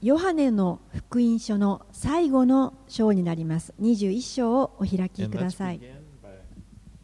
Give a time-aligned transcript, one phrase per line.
[0.00, 3.74] ヨハネの福音書の最後の章になります。
[3.80, 5.80] 21章をお開きください。
[5.80, 5.92] begin
[6.22, 6.32] by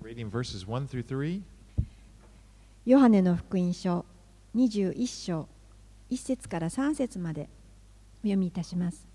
[0.02, 1.42] reading verses 1 through 3.
[2.86, 4.04] ヨハネの福音書
[4.54, 5.48] 21章
[6.10, 7.48] 1節から3節まで
[8.22, 9.06] お読みいたします。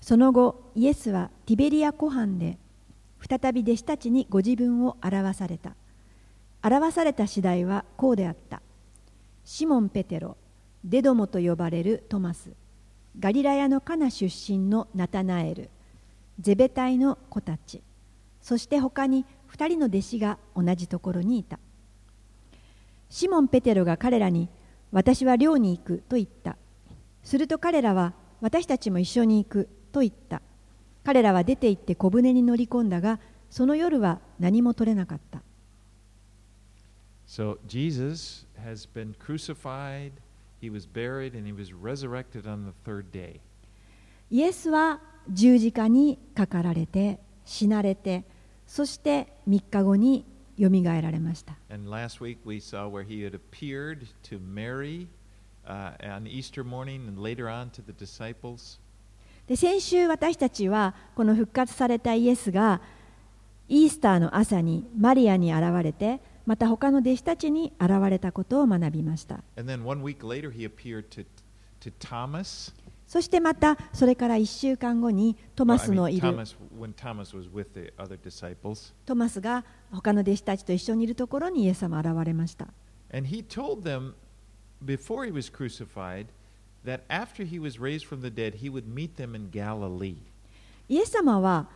[0.00, 2.56] その後、イエスはティベリア湖畔で
[3.28, 5.74] 再び弟子たちにご自分を表された。
[6.62, 8.62] 表された次第はこうであった。
[9.50, 10.36] シモン・ペテロ、
[10.84, 12.50] デドモと呼ばれるトマス、
[13.18, 15.70] ガリラヤのカナ出身のナタナエル、
[16.38, 17.82] ゼベタイの子たち、
[18.42, 21.58] そして他に2人の弟子が同じところにいた。
[23.08, 24.50] シモン・ペテロが彼らに、
[24.92, 26.58] 私は寮に行くと言った。
[27.24, 28.12] すると彼らは、
[28.42, 30.42] 私たちも一緒に行くと言った。
[31.04, 33.18] 彼らは出て行って小舟に乗り込んだが、
[33.48, 35.40] その夜は何も取れなかった。
[37.27, 40.11] So Jesus has been crucified,
[40.61, 43.39] he was buried, and he was resurrected on the third day.
[44.29, 48.23] イエスは十字架にかかられて、死なれて、
[48.65, 50.25] そして3日後に
[50.57, 51.55] よみがえられました。
[51.69, 55.07] And last week we saw where he had appeared to Mary
[55.65, 58.79] uh, on Easter morning and later on to the disciples.
[59.47, 62.81] で先週私たちはこの復活されたイエスが
[63.67, 69.44] イースターの朝にマリアに現れて また他の弟子たちに現れたことを学びました。
[73.06, 76.34] そしてまたそれから1週間後にトマスのいる
[79.04, 82.68] トマスが他の弟子たちと一緒にいるところにイエス様現れました。
[90.88, 91.68] イエス様は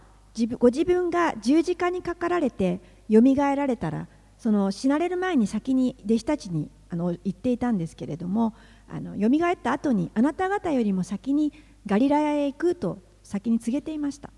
[0.59, 4.09] ご自分が十字架にかかられてよみがえられたら
[4.43, 8.55] その死なれる前に先に弟子たちにあの言っていたんですけれども
[8.89, 11.53] あの蘇った後にあなた方よりも先に
[11.87, 14.31] ガリラヤへ行くと先に告げていました。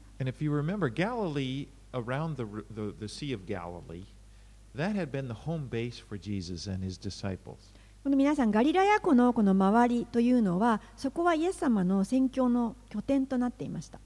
[8.03, 13.99] この皆さん、ガリラヤ湖のこの周りというのは、そこはイエス様の宣教の拠点となっていました。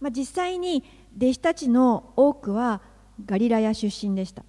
[0.00, 0.84] まあ、実際に
[1.16, 2.80] 弟子たちの多くは
[3.24, 4.44] ガリラヤ出身でした。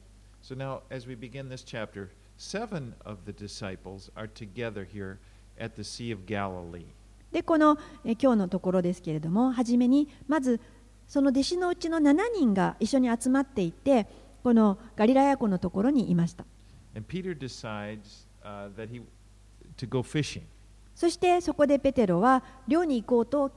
[7.32, 10.60] で、この、今日のところですけれども、初めに、まず
[11.08, 14.08] その弟子のうちの7人が一緒に集まっていて、
[14.44, 16.46] このガリラヤ湖のところにいました。
[20.96, 23.50] そしてそこでペテロは漁に行こうと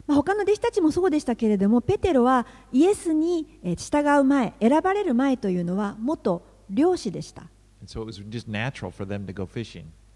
[0.09, 7.49] ま他の弟子たちもそうでしたけれども、ペテロはイエスに従う前、選ばれる前というのは元漁師でした。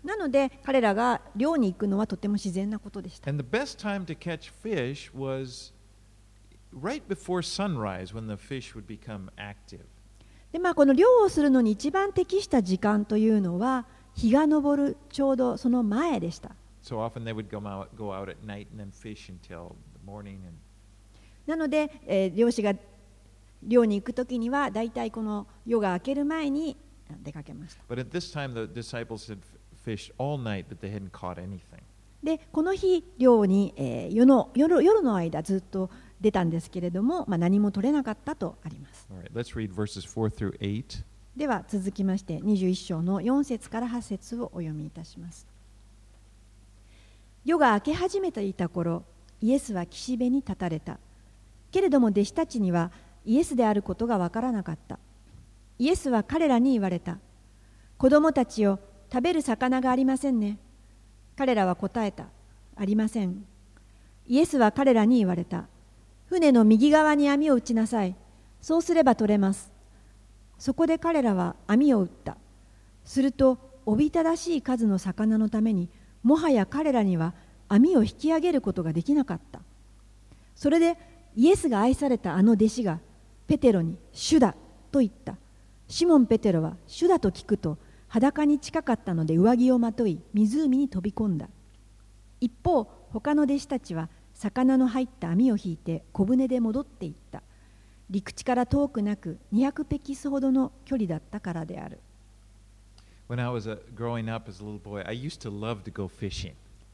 [0.05, 3.31] なので彼らが漁に行くのはとても自然なことでした。
[6.73, 9.81] Right before sunrise when the fish would become active.
[10.53, 16.51] で、まあ、この漁をするのに一番適した時間というのは日が昇るちょうどその前でした。
[16.83, 20.39] So often they would go out, go out at night and then fish until the morning.
[20.47, 20.53] And
[21.47, 22.75] なので、えー漁師が
[23.63, 26.77] 漁に行くときには大体この夜が明ける前に
[27.23, 27.83] 出かけました。
[27.89, 29.39] but at this time, the disciples had
[29.85, 31.83] fished all night, but they hadn't caught anything.
[32.23, 39.09] でこの日漁に、えー夜の夜夜の間ずっと出たんですけれども、まあ、何も取れなかったとあります。
[39.11, 41.05] All right, let's read verses 4 through 8.
[41.37, 45.47] では続きまして21章の4節から8節をお読みいたします。
[47.45, 49.05] 夜が明け始めていた頃
[49.41, 50.99] イエスは岸辺に立たれた。
[51.71, 52.91] けれども弟子たちには
[53.25, 54.99] イエスであることがわからなかった。
[55.79, 57.19] イエスは彼らに言われた。
[57.97, 58.79] 子供たちよ
[59.11, 60.59] 食べる魚がありませんね。
[61.37, 62.27] 彼らは答えた。
[62.77, 63.47] ありません。
[64.27, 65.67] イエスは彼らに言われた
[66.31, 68.17] 船の右側に網を打ちなさい
[68.63, 69.71] そうすれば取れます
[70.61, 72.37] そこで彼らは網を打った。
[73.03, 75.89] すると、おびただしい数の魚のために、
[76.23, 77.33] もはや彼らには
[77.67, 79.63] 網を引き上げることができなかった。
[80.55, 80.99] それで、
[81.35, 83.01] イエスが愛されたあの弟子が、
[83.47, 84.55] ペテロに、主だ
[84.93, 85.37] と言った。
[85.89, 87.79] シモン・ペテロは、主だと聞くと、
[88.09, 91.49] 裸に近かったので上着をまとい、湖に飛び込んだ。
[92.39, 94.11] 一方、他の弟子たちは、
[94.41, 97.43] 魚の入った網を引いて小舟で戻っていった。
[98.09, 101.99] 陸地から遠くなく200ペキスほどの距離だったからである。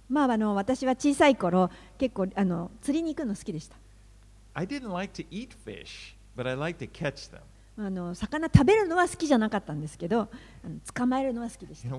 [0.08, 3.76] まあ,あの私は小さい頃結構あの釣りに行くの好きでした。
[8.14, 10.28] 魚食べるのは好きじゃなかったんですけど
[10.92, 11.90] 捕まえるのは好きでした。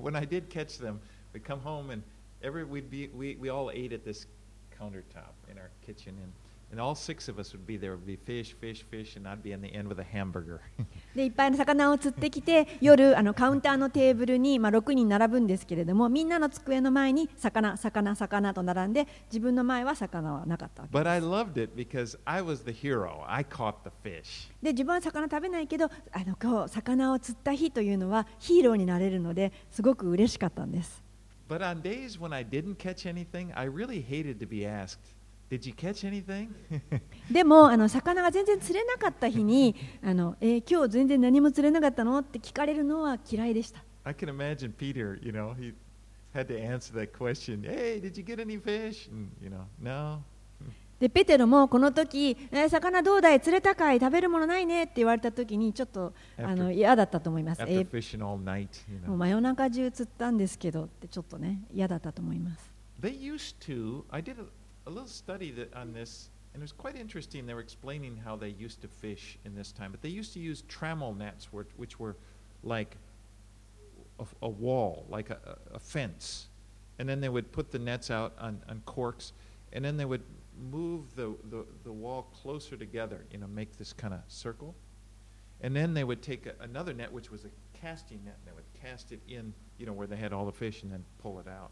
[11.14, 20.92] でいっぱいの魚を釣ってきて 夜あのカウンターのテーブルにまあ六人並ぶんですけれどもみんなの机の前に魚魚魚と並んで自分の前は魚はなかったです。
[24.62, 25.90] で自分は魚食べないけどあ
[26.24, 31.07] の今日魚を釣った日というのはヒーローになれるのですごく嬉しかったんです。
[31.48, 34.98] But on days when I didn't catch anything, I really hated to be asked,
[35.50, 36.48] "Did you catch anything?"
[37.30, 45.72] でもあの魚が全然釣れなかった日にあの、えー今日全然何も釣れなかったのって聞かれるのは嫌いでした I can imagine Peter, you know, he
[46.34, 47.62] had to answer that question.
[47.62, 49.08] Hey, did you get any fish?
[49.10, 50.22] And, you know, no.
[50.98, 57.84] でペテロもこの時、えー魚どうだい釣れたかい食べるものないねって言われた時にちょっとあの嫌だったと思います、え
[59.06, 64.44] もう.真夜中中釣ったんですけどってちょっとね嫌だったと思います They used to, I did a,
[64.86, 67.46] a little study that, on this, and it was quite interesting.
[67.46, 70.40] They were explaining how they used to fish in this time, but they used to
[70.40, 72.16] use trammel nets, which, which were
[72.64, 72.96] like
[74.18, 75.38] a, a wall, like a
[75.72, 76.48] a fence.
[76.98, 79.32] And then they would put the nets out on, on corks,
[79.72, 80.22] and then they would
[80.58, 84.74] move the, the, the wall closer together, you know, make this kind of circle.
[85.60, 87.50] And then they would take a, another net, which was a
[87.80, 90.52] casting net, and they would cast it in, you know, where they had all the
[90.52, 91.70] fish, and then pull it out.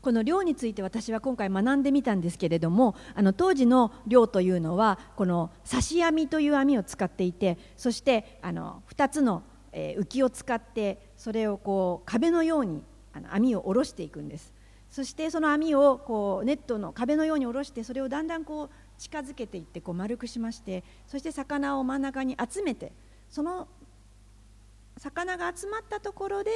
[0.00, 9.42] この漁について私は今回学んでみたんですけれどもあの当時の漁というのはこの刺し網という網を使っていてそしてあの2つの、
[9.72, 14.52] 浮きを使ってそれをこう壁のようにあの網を下ろしていくんです
[14.90, 22.92] そしてその網をこうネットの壁のように下ろしてそれをだんだんこう近づけていってこう丸くしましてそして魚を真ん中に集めて
[23.30, 23.68] その
[24.96, 26.50] 魚が集まったところで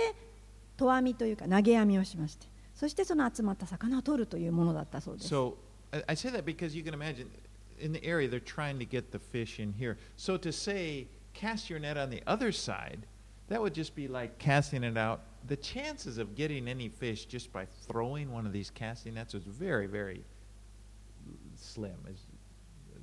[0.77, 5.33] 投網というか投げ網をしましてそしてその集まった魚を取るというものだったそうです。
[5.33, 5.55] So
[6.09, 7.29] I, say that because you can imagine
[7.79, 9.99] in the area they're trying to get the fish in here.
[10.17, 13.07] So to say cast your net on the other side,
[13.49, 15.21] that would just be like casting it out.
[15.49, 19.45] The chances of getting any fish just by throwing one of these casting nets is
[19.45, 20.23] very, very
[21.57, 21.97] slim.
[22.09, 22.27] Is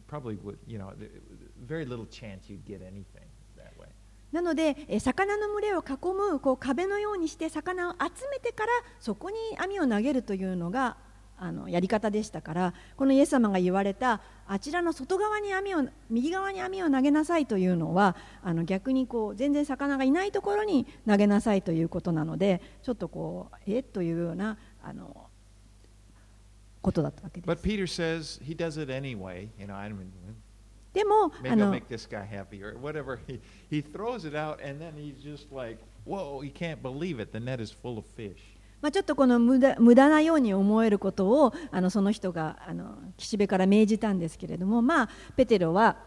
[0.08, 0.92] probably would you know
[1.62, 3.88] very little chance you'd get anything that way.
[4.32, 10.98] なので、え魚の群れを囲むこう壁のようにして魚を集めてからそこに網を投げるというのが
[11.40, 25.30] あのやり方でしたからこのイエス様が言われたあちらの外側に網を右側に網を投げなさいというのはあの逆にこう全然魚がいないところに投げなさいということなのでちょっとこうえっというようなあの
[26.82, 27.48] ことだったわけです。
[30.94, 31.80] でも、あの、
[38.81, 45.98] まあ、ちょっとこの無駄無駄なように思えることをあのその人があの岸辺から命じたんですけれども、まあ、ペテロは、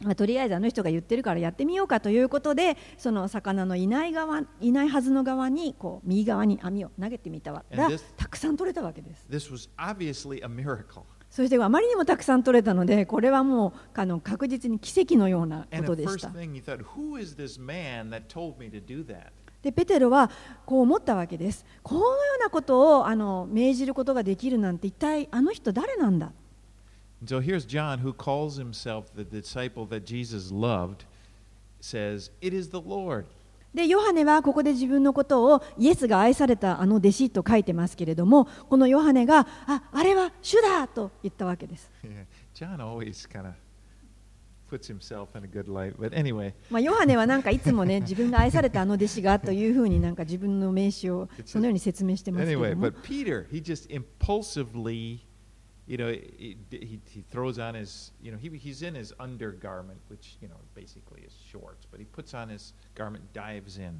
[0.00, 9.26] まあ、とりあえずあの人が言ってるからやってみようかということでその魚のいない側いないはずの側にこう右側に網を投げてみたら And this- たくさん取れたわけです。
[9.30, 11.02] This was obviously a miracle.
[11.30, 16.28] そしてあまりにもたくさん取れたのでこれはもうあの確実に奇跡のようなことでし first た。
[16.28, 19.32] thing you thought, who is this man that told me to do that?
[19.64, 20.30] でペテロは
[20.66, 21.64] こう思ったわけです。
[21.82, 22.06] このよ
[22.38, 26.32] うなことをあの命じることができるなんて一体あの人誰なんだ
[27.24, 31.06] ？So here's John, who calls himself the disciple that Jesus loved,
[31.80, 33.24] says, It is the Lord.
[33.72, 43.54] でヨハネはここで自分のことをイエスが愛されたあの弟子と書いてますけれどもこのヨハネがああれは主だと言ったわけです、Yeah, John always kind of
[44.73, 45.95] puts himself in a good light.
[45.99, 55.19] But anyway, まあ、ヨハネはなんかいつもね自分が愛されたあの弟子がというふうになんか自分の名詞をそのように説明してますけ anyway, れ ども but Peter, he just impulsively,
[55.87, 59.99] you know, he, he, he throws on his, you know, he, he's in his undergarment,
[60.07, 63.99] which, you know, basically is shorts, but he puts on his garment, dives in,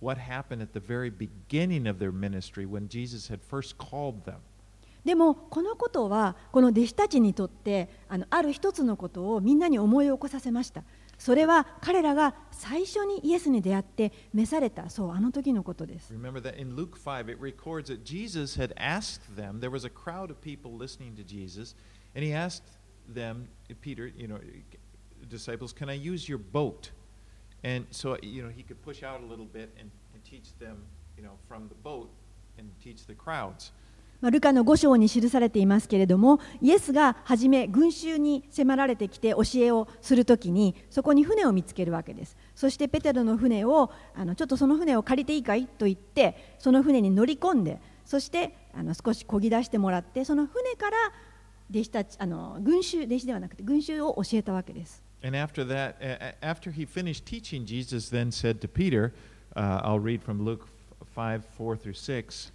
[0.00, 4.40] what happened at the very beginning of their ministry when Jesus had first called them.
[5.04, 10.82] でもこのことはこの弟子たちにとってあのある一つのことをみんなに思い起こさせました
[11.16, 19.90] それは彼らが最初にイエスに出会って召されたそうあの時のことです Remember that in Luke 5, it records that Jesus had asked them, there was a
[19.90, 21.74] crowd of people listening to Jesus,
[22.14, 22.78] and he asked
[23.08, 23.48] them,
[23.80, 24.38] Peter, you know,
[25.28, 26.90] disciples, can I use your boat?
[27.64, 30.84] And so, you know, he could push out a little bit and, and teach them,
[31.16, 32.08] you know, from the boat
[32.58, 33.72] and teach the crowds.
[34.20, 42.36] まあルカの5章に記されていますけれどもイエスが初め群衆に迫られてきて教えをするときにそこに船を見つけるわけです。
[42.56, 45.66] そしてペテロの船をあのちょっとその船を借りていいかい？
[45.66, 50.96] と言ってその船に乗り込んでそしてあの少し漕ぎ出してもらってその船から
[51.70, 55.04] 弟子たちあの群衆弟子ではなくて群衆を教えたわけです。
[55.21, 59.13] And after that, a- a- after he finished teaching, Jesus then said to Peter,
[59.55, 60.67] uh, I'll read from Luke
[61.13, 62.51] 5 4 through 6.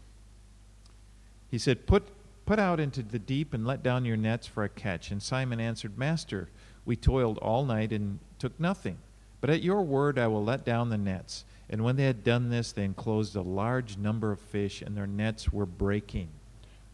[1.50, 2.04] He said, put,
[2.44, 5.10] put out into the deep and let down your nets for a catch.
[5.10, 6.48] And Simon answered, Master,
[6.84, 8.98] we toiled all night and took nothing.
[9.40, 11.44] But at your word I will let down the nets.
[11.70, 15.06] And when they had done this, they enclosed a large number of fish, and their
[15.06, 16.28] nets were breaking.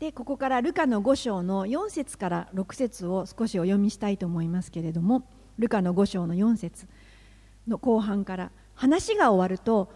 [0.00, 5.23] でここからルカの5章の4節から6節を少しお読みしたいと思いますけれども
[5.60, 6.88] ルカの5章の4節
[7.68, 9.92] の後半から話が終わると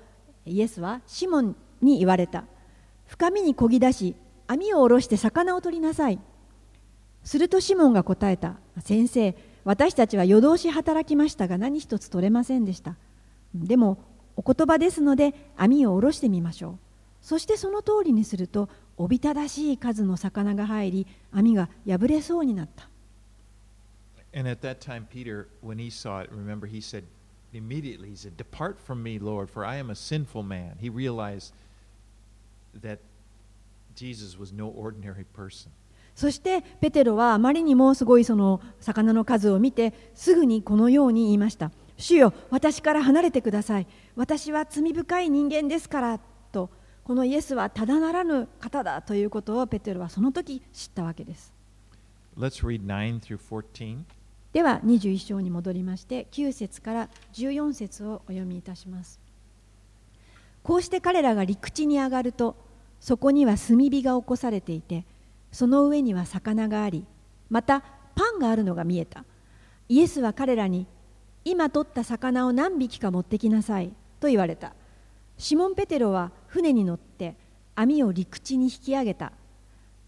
[0.45, 2.43] イエスはシモンに言われた。
[3.07, 4.15] 深みにこぎ出し
[4.45, 6.19] 網を下ろして魚を取りなさい。
[7.23, 8.57] するとシモンが答えた。
[8.79, 12.97] 先生私たちは夜通し働きましたが何一つ取れませんでした。
[13.55, 13.97] でも
[14.35, 16.77] お言葉ですので網を下ろしてみましょう。
[17.21, 18.67] そしてその通りにすると
[18.97, 22.89] おびただしい数の魚が入り網が破れそうになった。
[24.34, 27.04] And at that time, Peter, when he saw it, remember, he said,
[27.52, 30.76] immediately, he said, Depart from me, Lord, for I am a sinful man.
[30.78, 31.52] He realized
[32.82, 32.98] that
[33.94, 35.72] Jesus was no ordinary person.
[36.14, 46.18] そしてペテロはあまりにもすごいその魚の数を見てすぐにこのように言いました「主よ私から離れてください私は罪深い人間ですから」
[46.50, 46.70] と
[47.04, 51.54] このイエスはただならぬ方だということをペテロはその時知ったわけです
[52.36, 54.04] Let's read 9 through 14.
[54.53, 59.19] では21章に戻りまして9節から14節をお読みいたします。
[60.61, 62.55] こうして彼らが陸地に上がると
[62.99, 65.05] そこには炭火が起こされていて
[65.51, 67.05] その上には魚があり
[67.49, 67.81] また
[68.15, 69.25] パンがあるのが見えた。
[69.89, 70.85] イエスは彼らに
[71.45, 74.73] 今取った魚を何匹か持ってきなさいと言われた。
[75.39, 77.35] シモン・ペテロは船に乗って
[77.73, 79.33] 網を陸地に引き上げた。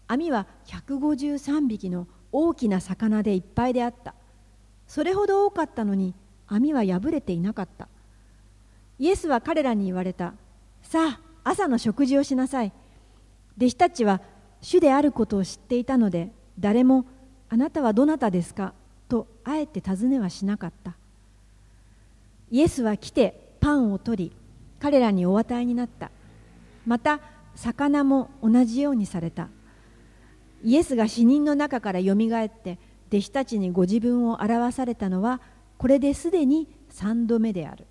[0.06, 4.14] 網は153匹の大きな魚でいっぱいであった。
[4.86, 6.14] それほど多かったのに
[6.46, 7.88] 網は破れていなかった。
[8.98, 10.34] イエスは彼らに言われた。
[10.82, 12.72] さあ朝の食事をしなさい。
[13.56, 14.20] 弟子たちは
[14.60, 17.04] 主であることを知っていたので誰も
[17.48, 18.72] あなたはどなたですか？
[19.08, 20.94] とあえて尋ねはしなかった。
[22.50, 24.32] イエスは来てパンを取り
[24.80, 26.10] 彼らにお与えになった。
[26.86, 27.20] また
[27.54, 29.48] 魚も同じようにされた。
[30.64, 32.78] イエスが死人の中からよみがえって
[33.08, 35.40] 弟子たちにご自分を表されたのは
[35.78, 37.86] これですでに三度目である。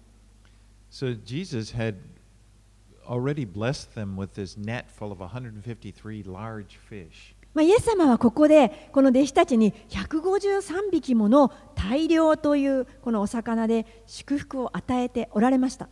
[7.54, 15.88] まあ、イエス様はここでこの弟子たちに153匹もの大量というこのお魚で祝福を与えておられました。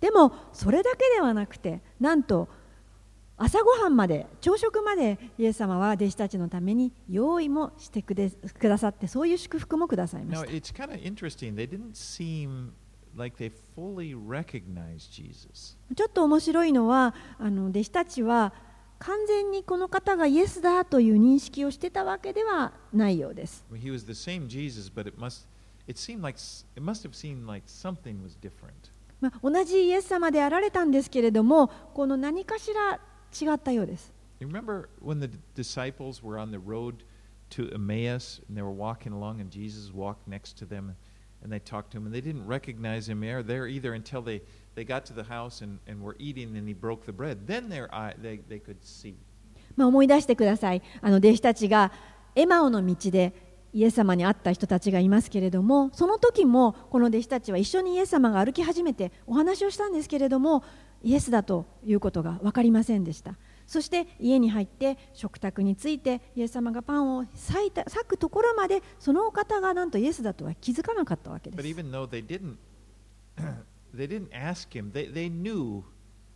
[0.00, 2.48] でもそれだけではなくて、なんと、
[3.38, 10.46] 朝ごはんまで朝食までイエス様は弟子たちのために用意もしてくださってそういう祝福もくださいました。
[15.94, 18.54] ちょっと面白いのはあの弟子たちは
[18.98, 23.66] 完全にこの方がイエスだという認識をしてたわけではないようです。
[29.42, 33.00] 同じイエス様であられたんですけれども、この何かしら
[33.44, 37.04] 違ったようです You remember when the disciples were on the road
[37.50, 40.94] to Emmaus and they were walking along and Jesus walked next to them
[41.42, 44.42] and they talked to him and they didn't recognize him there, there either until they,
[44.74, 47.46] they got to the house and, and were eating and he broke the bread.
[47.46, 49.16] Then their eye, they, they could see.
[49.76, 51.92] まあ、思い出してくださいあの弟子たちが
[52.34, 53.34] エマオの道で
[53.74, 60.64] イエス様に会った人たちがいますけれどもその時もこの弟子たちは一緒にイエス様が歩き始めてお話をしたんですけれども
[61.02, 63.36] イエスだということが分かりませんでした
[63.66, 71.66] そして家に入って食卓についてイエス様がパンを裂いた裂くところまでそのお方がなんとイエスだとは気づかなかったわけです。
[71.68, 72.56] even though they didn't,
[73.94, 74.92] they didn't ask him.
[74.92, 75.82] They, they knew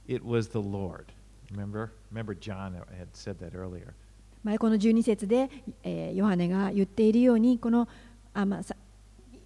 [0.09, 1.07] it was the Lord.
[1.53, 1.93] Remember?
[2.11, 3.95] Remember John had said that earlier.
[4.43, 5.51] 前この12節で、
[5.85, 7.87] えーヨハネが言っているようにこの
[8.35, 8.75] あ、まあ、さ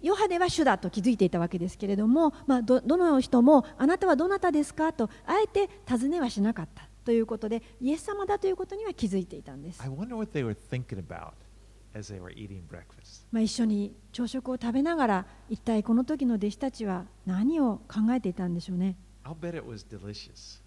[0.05, 9.81] ヨハネは主だと気づいていたわけですけれども、まあ、ど,どの人もあなたはどなたですかとあえて尋ねはしなかったということで、イエス様だということには気づいていたんです。
[13.31, 18.95] まあ一緒に朝食を食べながら、一体この時の弟子たちは何を考えていたんでしょうね。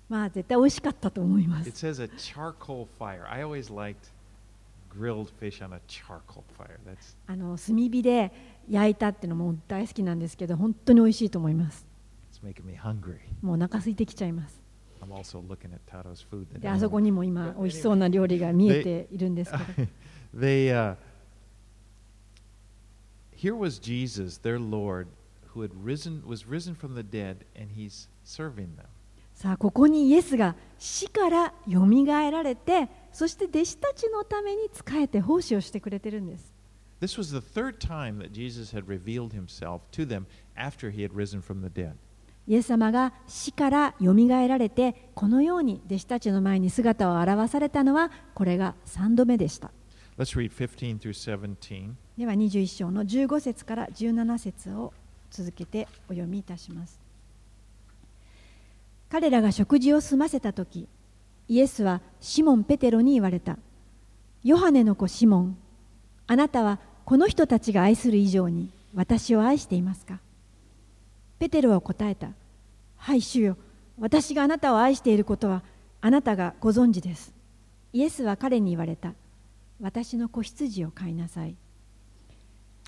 [0.08, 1.68] まあ絶対美味しかったと思います。
[7.26, 11.86] あの炭火で焼いたっていうのも大好きなんですけど本当に美味しいと思います。
[13.42, 14.60] もうお腹空いてきちゃいます。
[16.60, 19.88] であそこにも今美味しそうな料理が見えているんですけど。
[23.40, 25.06] Here was Jesus, their Lord,
[25.54, 26.96] who had risen, was risen from
[37.00, 40.26] This was the third time that Jesus had revealed himself to them
[40.56, 41.94] after he had risen from the dead.
[42.48, 49.70] イエス様が死からよみがえられてこのように弟子たちの前に姿を現されたのはこれが3度目でした
[50.18, 51.92] Let's read 15 through 17.
[52.16, 54.94] では21章の15節から17節を
[55.30, 56.98] 続けてお読みいたします
[59.10, 60.88] 彼らが食事を済ませた時
[61.48, 63.58] イエスはシモン・ペテロに言われた
[64.42, 65.58] ヨハネの子シモン
[66.30, 70.20] あなたはこの人たちが愛する以上に私を愛していますか？
[71.38, 72.28] ペテロは答えた。
[72.96, 73.56] はい主よ。
[73.98, 75.62] 私があなたを愛していることは
[76.02, 77.32] あなたがご存知です。
[77.92, 79.14] イエスは彼に言われた。
[79.80, 81.54] 私の子羊を飼いなさい。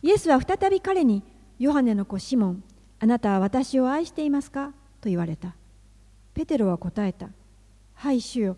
[0.03, 1.23] イエスは再び彼に
[1.59, 2.63] ヨハネの子シモン
[2.99, 4.73] あなたは私を愛していますか？
[5.01, 5.55] と言われた。
[6.35, 7.29] ペテロは答えた。
[7.95, 8.57] はい主よ。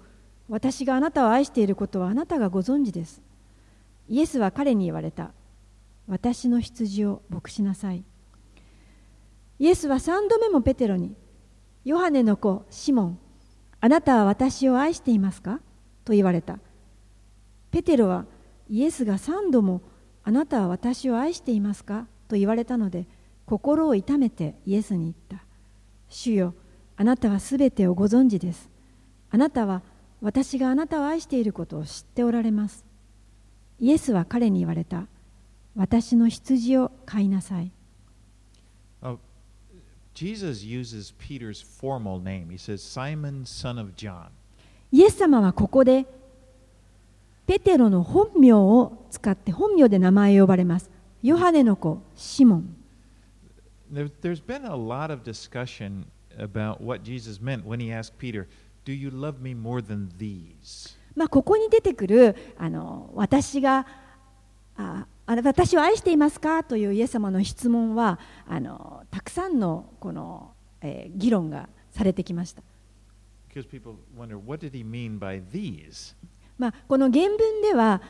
[0.48, 3.22] 私があなたを愛していることはあなたがご存知です。
[4.12, 5.30] イエスは彼に言われた。
[6.06, 8.04] 私の羊を牧しなさい。
[9.58, 11.16] イエスは三度目もペテロに
[11.86, 13.18] ヨハネの子シモン
[13.80, 15.60] あなたは私を愛していますか？
[16.04, 16.58] と言われた。
[17.70, 18.26] ペテロは
[18.68, 19.80] イエスが三度も
[20.24, 22.06] あなたは私を愛していますか？
[22.28, 23.06] と言われたので
[23.46, 25.46] 心を痛めてイエスに言った。
[26.10, 26.54] 主よ
[26.98, 28.68] あなたはすべてをご存知です。
[29.30, 29.80] あなたは
[30.20, 32.84] 私があなたを愛していることを知っておられます。
[33.82, 35.08] イエスは彼に言われた
[35.74, 37.72] 私の羊を飼いなさい
[39.02, 39.18] Oh,
[40.14, 42.50] Jesus uses Peter's formal name.
[42.50, 44.28] He says, Simon, son of John.
[44.92, 46.06] イエス様はここで
[47.48, 50.88] ペテロの本名を使って本名で名前を呼ばれます
[51.20, 52.76] ヨハネの子シモン
[53.92, 56.04] There, there's been a lot of discussion
[56.38, 58.46] about what Jesus meant when he asked Peter,
[58.84, 60.96] Do you love me more than these?
[61.14, 63.86] まあ、ここに出てくるあの私が
[64.76, 66.64] ああ私を愛していますか？
[66.64, 72.62] というイエス様の質問はあのたくさんのこの、えー議論がされてきました、
[73.54, 76.16] Because people wonder, what did he mean by these?
[76.58, 78.02] まあ、この原文では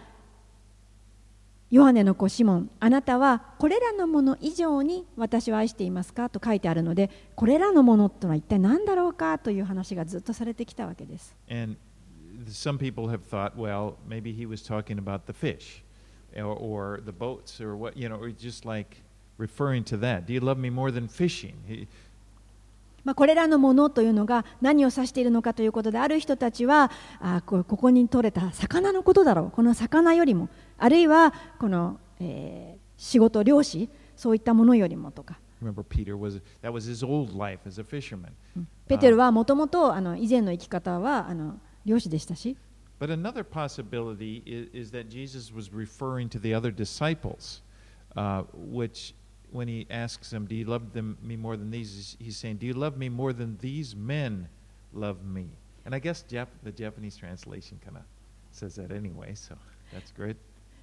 [1.70, 6.28] ヨハネの子シモンあなたはこれらのもの以上に私を愛していますか？
[6.28, 9.38] と書いてあるのでこれらのものとは一体何だろうか？
[9.38, 11.36] という話がずっとされてきたわけです。
[11.50, 11.76] And
[12.48, 15.82] some people have thought, well, maybe he was talking about the fish
[16.36, 19.02] or, or the boats or what, you know, or just like
[19.38, 20.26] referring to that.
[20.26, 21.54] Do you love me more than fishing?
[21.66, 21.88] He,
[23.04, 38.30] まあ、これらのものというのが何を指しているのかということである人たちはあこここに取れた魚のことだろうこの魚よりもあるいはこの、えー仕事漁師そういったものよりもとか remember, Peter was, that was his old life as a fisherman.
[38.86, 42.57] ペテルはもともと以前の生き方はあの漁師でしたし
[42.99, 47.61] But another possibility is, is that Jesus was referring to the other disciples,
[48.15, 49.13] uh, which
[49.51, 52.17] when he asks them, Do you love them, me more than these?
[52.19, 54.49] He's saying, Do you love me more than these men
[54.93, 55.49] love me?
[55.85, 58.03] And I guess Jap- the Japanese translation kind of
[58.51, 59.55] says that anyway, so
[59.93, 60.35] that's great.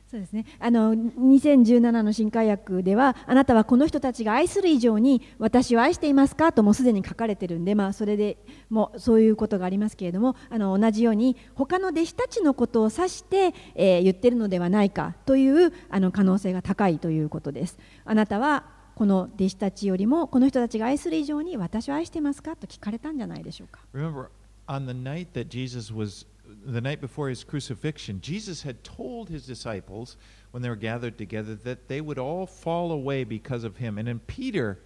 [0.09, 0.43] そうですね。
[0.59, 8.39] あの2017の新海訳ではあなたはこの人たちが愛する以上に私を愛していますかともうすでに書かれてるんで、まあ、それで
[8.71, 17.77] もうそういうことがありますけれどもあの同じように他の弟子たちのことを指して、えー言ってるのではないかというあの可能性が高いということです。
[18.05, 23.81] あなたはこの弟子たちよりもこの人たちが愛する以上に私を愛していますかと聞かれたんじゃないでしょうか。
[23.93, 24.29] Remember,
[24.67, 26.25] on the night that Jesus was,
[26.66, 30.16] the night before his crucifixion, Jesus had told his disciples
[30.50, 33.98] when they were gathered together that they would all fall away because of him.
[33.98, 34.78] And then Peter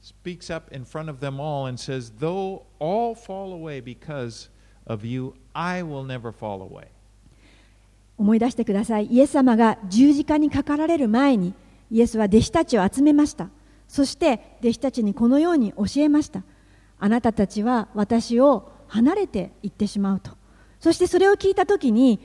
[0.00, 4.48] speaks up in front of them all and says, Though all fall away because
[4.86, 6.88] of you, I will never fall away.
[8.18, 11.54] 思い出してくださいイエス様が十字架にかかられる前に
[11.90, 13.48] イエスは弟子たちを集めました
[13.88, 16.42] そして弟子たちにこのように教えました
[16.98, 20.32] あなたたちは私を離れていってしまうと
[20.85, 22.19] そしてそれを聞いた時に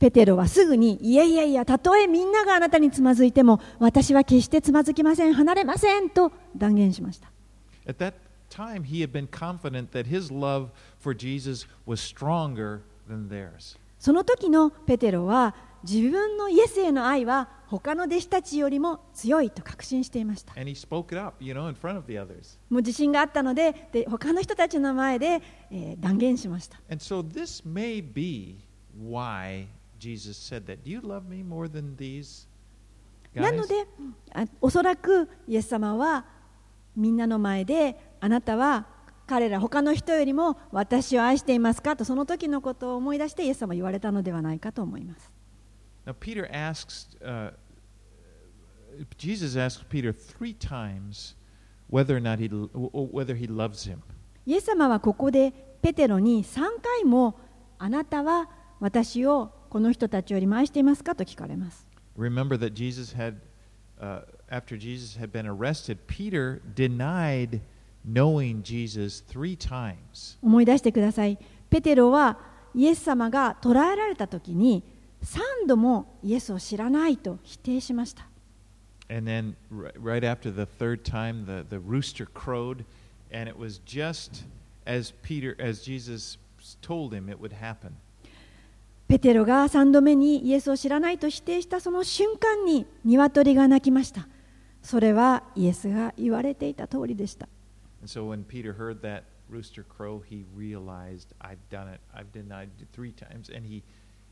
[0.00, 7.30] ペテロはすぐにいやいやいやたとえみんながあなたにつまずいても私は決してつまずきません離れませんと断言しました
[7.86, 8.14] At that
[8.50, 13.78] time, he had been confident that his love for Jesus was stronger than theirs.
[14.00, 15.54] その時のペテロは
[15.84, 20.64] 自分のイエスへの愛は他の弟子たちよりも強いと確信していました up,
[21.40, 21.70] you know.
[22.68, 28.58] もう自信があったのでで他の人たちの前で、えー断言しました And so this may be
[29.00, 29.66] why
[30.00, 30.82] Jesus said that.
[30.82, 32.48] Do you love me more than these
[33.34, 33.52] な?
[33.52, 33.86] ので
[34.34, 36.24] あおそらくイエス様は
[36.96, 38.86] みんなの前であなたは
[39.28, 45.30] 彼ら他の人よりも私を愛していますかとその時のことを思い出してイエス様は言われたのではないかと思います
[46.05, 47.51] Now, Peter asks, uh,
[49.17, 51.35] Jesus asks Peter three times
[51.89, 54.01] whether or not he, whether he loves him.
[54.45, 57.39] イエス様はここでペテロに3回も
[57.79, 63.35] あなたは私をこの人たちよりも愛していますかと聞かれます Remember that Jesus had,
[63.99, 67.59] uh, after Jesus had been arrested, Peter denied
[68.07, 70.37] knowing Jesus three times.
[70.43, 72.37] 思い出してくださいペテロは
[72.75, 74.83] イエス様が捕らえられた時に
[75.24, 78.26] 3度もイエスを知らないと否定しました
[79.08, 82.84] And then, ri- right after the third time, the, the rooster crowed,
[83.32, 84.44] and it was just
[84.86, 86.38] as Peter, as Jesus
[86.80, 87.96] told him it would happen.
[89.08, 94.28] ペテロが3度目にイエスを知らないと否定したその瞬間に鶏が鳴きました
[94.82, 97.48] それはイエスが言われていた通りでした
[98.00, 102.00] And so when Peter heard that rooster crow, he realized, I've done it.
[102.14, 103.50] I've denied it three times.
[103.50, 103.82] And he,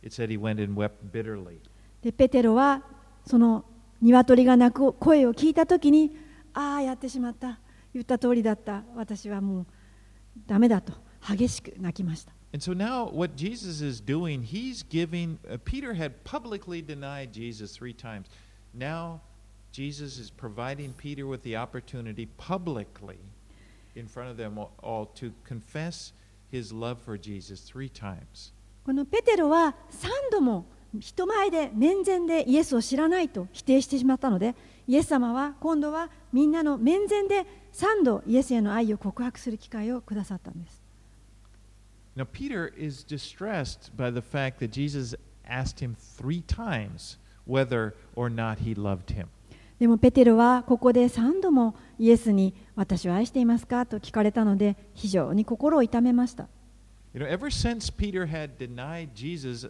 [0.02, 1.60] it said he went and wept bitterly.
[2.02, 2.84] でペテロは
[3.26, 3.64] その
[4.02, 6.16] 鶏が鳴く声を聞いた時に
[6.54, 7.60] ああやってしまった
[7.94, 9.66] 言った通りだった私はもう
[10.46, 10.94] ダメだと
[11.26, 17.76] 激しく泣きました And so now what Jesus is doing, he's giving, uh, Peter had publicly denied Jesus
[17.76, 18.28] three times.
[18.76, 19.22] Now
[19.72, 23.18] Jesus is providing Peter with the opportunity publicly
[23.96, 26.14] in front of them all, all to confess
[26.52, 28.52] his love for Jesus three times.
[28.89, 30.65] このペテロは3度も
[30.99, 34.55] 人前で面前でイエスを知らないと否定してしまったので
[34.87, 40.83] イエス様は今度はみんなの面前で3度イエスへの愛を告白する機会をくださったんです
[42.17, 45.15] Now, Peter is distressed by the fact that Jesus
[45.47, 49.27] asked him three times whether or not he loved him.
[49.79, 56.49] でもペテロはここで3度もイエスに私を愛していますかと聞かれたので非常に心を痛めました
[57.14, 59.66] You know, ever since Peter had denied Jesus,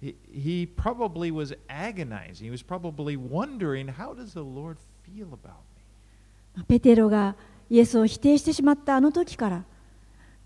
[0.00, 2.44] he, he probably was agonizing.
[2.44, 6.64] He was probably wondering, how does the Lord feel about me?
[6.68, 7.36] ペテロが
[7.68, 9.64] イエスを否定してしまったあの時から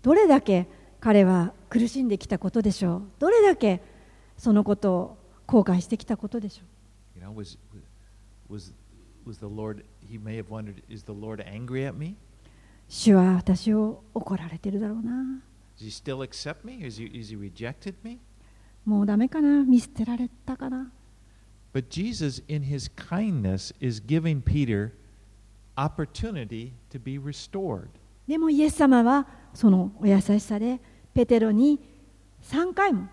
[0.01, 0.67] どれだけ
[0.99, 3.81] 彼は苦しんできたことでしょうどれだけ
[4.37, 7.57] そのことを後悔してきたことでしょう You know, was,
[8.49, 8.73] was,
[9.25, 12.15] was the Lord, he may have wondered, is the Lord angry at me?
[12.89, 15.41] 主は私を怒られてるだろうな
[15.77, 16.83] Does he still accept me?
[16.85, 18.19] Is he, is he rejected me?
[18.85, 20.91] もうダメかな見捨てられたかな
[21.73, 24.91] But Jesus, in his kindness, is giving Peter
[25.77, 27.87] opportunity to be restored.
[28.27, 30.79] でもイエス様はそのお優しさで
[31.13, 31.79] ペテロに
[32.43, 33.07] 3回も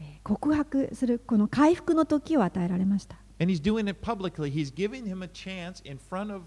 [0.00, 4.50] えー告白するこの回復の時を与えられました And he's doing it publicly.
[4.50, 6.42] He's giving him a chance in front of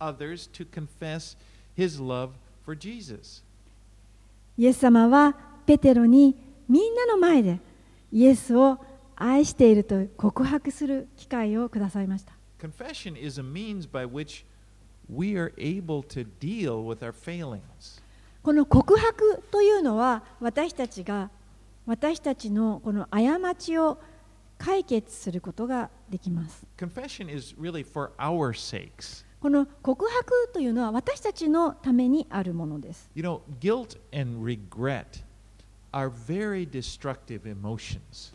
[0.00, 1.36] others to confess
[1.76, 2.30] his love
[2.64, 3.42] for Jesus.
[4.57, 6.35] イエス様はペテロに
[6.69, 7.59] みんなの前で
[8.11, 8.79] イエスを
[9.15, 14.45] 愛していると告白する機会をくださいました Confession is a means by which
[15.09, 18.01] we are able to deal with our failings.
[18.41, 21.29] この告白というのは私たちが
[21.85, 23.99] 私たちのこの過ちを
[24.57, 29.24] 解決することができます Confession is really for our sakes.
[29.45, 35.23] この告白というのは私たちのためにあるものです You know, guilt and regret
[35.91, 38.33] are very destructive emotions.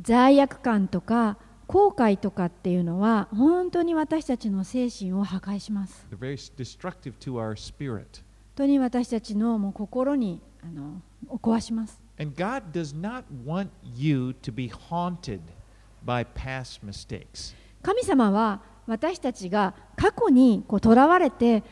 [0.00, 7.98] 罪悪感とか後悔とかっていうのは本当に私たちの精神を破壊します They're very destructive to our spirit.
[8.00, 8.04] 本
[8.54, 11.02] 当に私たちのもう心にあの
[11.42, 15.40] 壊します And God does not want you to be haunted
[16.02, 17.54] by past mistakes.
[17.82, 21.62] 神様は私たちが過去にこう囚われて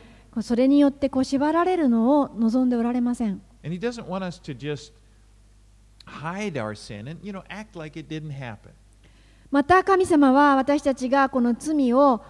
[0.41, 3.41] それによってこう縛られるのを望んでおられません。
[9.51, 12.23] また神様は私たちがこの罪を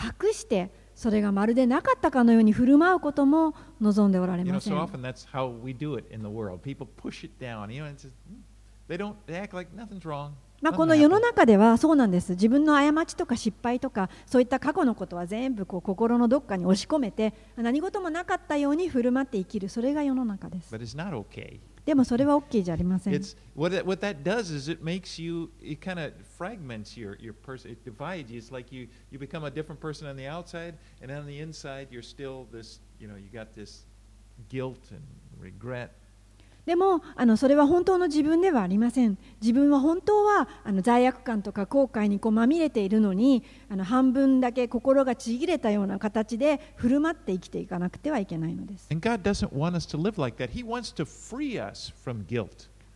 [0.00, 4.74] 隠してそれがまるでなかったかのように振る舞うことも望んでおられません。
[10.60, 21.60] まあ、この世の happened." 中ではそうなんです自分の過ちとか失敗とかそういった過去のことは全部こう心のどっかに押し込めて何事もなかったように振る舞って生きるそれが世の中です But it's not okay.
[21.84, 25.98] でもそれは OK じゃありません It's what that, what that does is it makes you it kind
[25.98, 27.70] of fragments your your person.
[27.70, 28.38] It divides you.
[28.38, 31.88] It's like you you become a different person on the outside, and on the inside
[31.90, 32.80] you're still this.
[33.00, 33.86] You know, you got this
[34.50, 35.02] guilt and
[35.40, 35.94] regret.
[36.68, 39.16] でもあのそれは本当の自分ではありません。
[39.40, 48.86] 自分は本当はあの罪悪感とか後悔にこうまみれているのにあの半分だけ心がちぎれたような形で振る舞って生きていかなくてはいけないのです.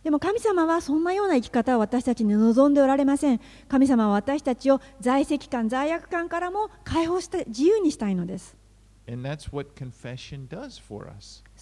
[0.03, 3.41] でも神様はそんなような生き方を私たちに望んでおられません。
[3.67, 8.55] 神様は私たちを在籍感罪悪感からも解放して自由にしたいのです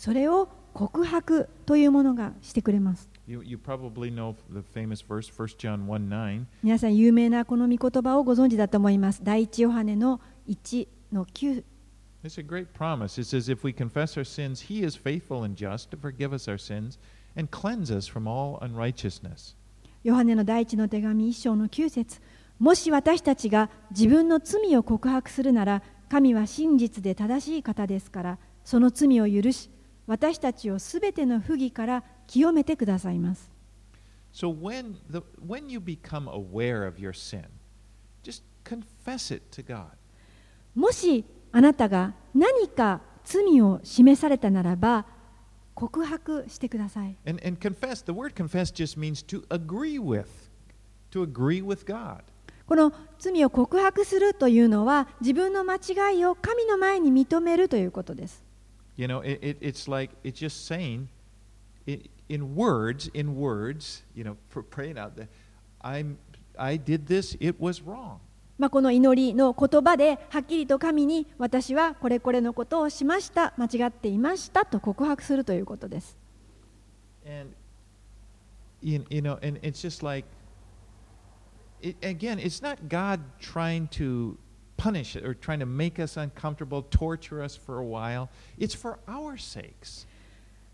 [0.02, 6.46] それを告白というものがしてくれます You, you probably know the famous verse, 1 John 1 9.
[6.64, 11.64] 皆さん有名なこの御言葉をご存知だと思います第一ヨハネの1の9
[12.24, 13.22] It's a great promise.
[13.22, 16.50] It says, If we confess our sins, He is faithful and just to forgive us
[16.50, 16.98] our sins
[17.36, 19.56] and cleanse us from all unrighteousness.
[20.04, 22.20] ヨハネの第一の手紙一章の9節
[22.58, 29.70] もし私たちが自分の罪を告白するなら神は真実で正しい方ですからその罪を許し
[30.12, 33.50] 私たちをすべての不義から清めてくださいます
[34.34, 37.45] So when, the, when you become aware of your sin,
[38.21, 39.88] just confess it to God.
[40.76, 45.06] もしあなたが何か罪を示されたならば
[45.76, 50.26] 告白してください And, and confess, the word confess just means to agree with,
[51.12, 52.24] to agree with God.
[52.65, 58.40] この罪を告白するというのは自分の間違いを神の前に認めるということです
[59.01, 61.09] You know, it, it, it's like, it's just saying,
[61.87, 65.29] i in words, in words, you know, pr- praying out that
[65.81, 66.18] I'm,
[66.59, 68.20] I did this, it was wrong.
[68.59, 76.16] まあ、この祈りの言葉ではっきりと神に私はこれこれのことをしました間違っていましたと告白するということです
[77.27, 77.53] And,
[78.81, 80.27] you, you know, and it's just like,
[81.83, 84.38] it, again, it's not God trying to
[84.82, 88.30] punish it or trying to make us uncomfortable, torture us for a while.
[88.58, 90.08] It's for our sakes.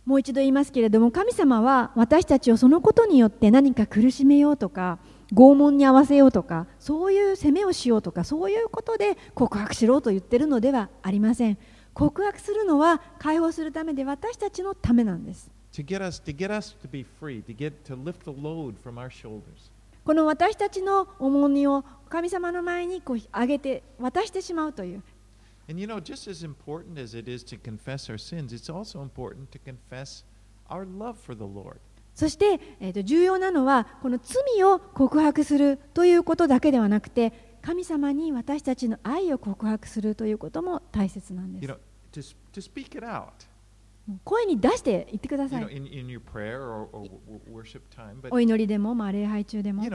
[0.05, 4.99] もう一度言いますけれども神様は私たちをそのことによって何か苦しめようとか
[5.33, 11.57] 拷問に合わせようとかそういう責めをしようとかそういうことで告白しろと言ってるのではありません
[11.93, 18.75] 告白するのは解放するためで私たちのためなんです To get us to get us to be free, to get to lift the load
[18.81, 19.69] from our shoulders.
[20.07, 25.03] この私たちの重荷を神様の前にこう上げて渡してしまうという
[25.69, 29.01] And you know, just as important as it is to confess our sins, it's also
[29.01, 30.23] important to confess
[30.69, 31.79] our love for the Lord.
[32.15, 41.77] そして、えー、と重要なのはこの罪を告白するということだけではなくて神様に私たちの愛を告白するということも大切なんで You
[42.13, 43.25] す know, to, to speak it out.
[44.23, 45.63] 声に出して言ってください。
[48.31, 49.83] お祈りでも、まあ、礼拝中でも。
[49.83, 49.89] You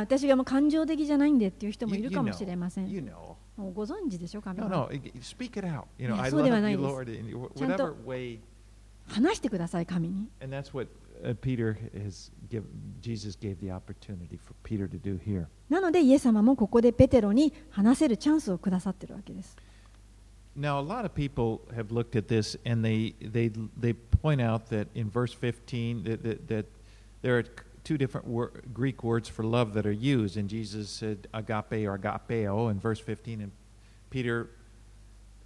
[0.00, 2.86] 私がもう感情的じゃないんでっていう人もいるかもしれません。
[3.56, 4.54] もうご存知でしょうか
[6.30, 7.28] そうではないです。
[7.28, 7.50] You,
[9.08, 10.28] 話してください、神に。
[15.68, 19.56] なので、イエス様もここでペテロに話せるチャンスをくださっているわけです。
[20.54, 24.88] Now, a lot of people have looked at this and they, they, they point out that
[24.94, 26.66] in verse 15 that, that, that
[27.22, 27.44] there are
[27.84, 30.36] two different wor- Greek words for love that are used.
[30.36, 33.40] And Jesus said agape or agapeo in verse 15.
[33.40, 33.52] And
[34.10, 34.50] Peter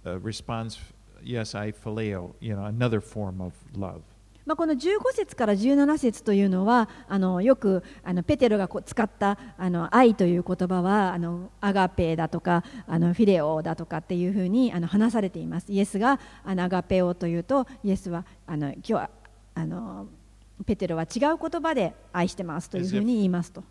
[0.05, 0.77] uh, responds,
[1.23, 4.03] yes, I phileo, you know, another form of love.
[4.47, 15.69] まあ、この15節から17節というのはあのよくあのペテロが使ったあの愛という言葉はあのアガペだとかあのフィレオだとかっていうふうにあの話されています。
[15.69, 19.09] イエスがあのアガペオというとイエスはあの今日は
[19.53, 20.07] あの
[20.65, 23.65] ペテロは違う言葉で愛してますというふうに言いますと。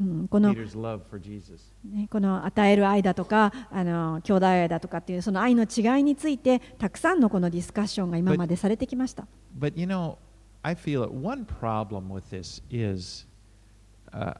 [0.00, 9.26] うん、このこの与える愛だとかあの兄弟愛だとかっていうその愛の違いについてたくさんのこのディスカッションが今までされてきました。
[9.58, 10.16] But you know,
[10.62, 13.26] I feel that one problem with this is
[14.12, 14.34] uh,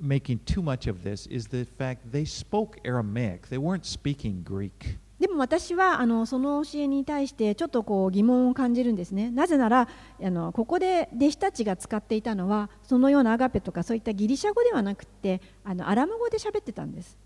[0.00, 3.48] making too much of this is the fact they spoke Aramaic.
[3.48, 4.98] They weren't speaking Greek.
[5.20, 9.30] でも私はあのその教えに対してちょっとこう疑問を感じるんですね。
[9.30, 9.86] なぜなら
[10.22, 17.18] あのここで弟子たちが使っていたのはそのようなアガペとかそういったギリシャ語ではなくてあのアラム語で喋ってたんです。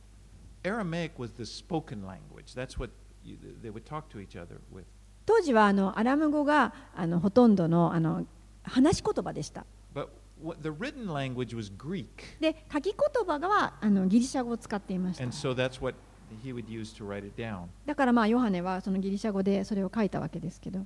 [0.65, 2.57] Aramaic was the spoken language.
[2.57, 2.91] That's what
[3.23, 4.85] you, they would talk to each other with.
[5.25, 8.27] 当時はあのアラム語があのほとんどのあの
[8.65, 9.65] 話し言葉でした。
[9.95, 10.09] But
[10.43, 12.07] what, the written language was Greek.
[12.41, 15.33] で書き言葉はあのギリシャ語を使っていました And。
[15.33, 15.97] so that's what
[16.44, 17.68] he would use to write it down.
[17.86, 20.86] だからまあヨハネはそのギリシャ語でそれを書いたわけですけど。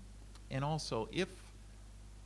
[0.52, 1.28] And also, if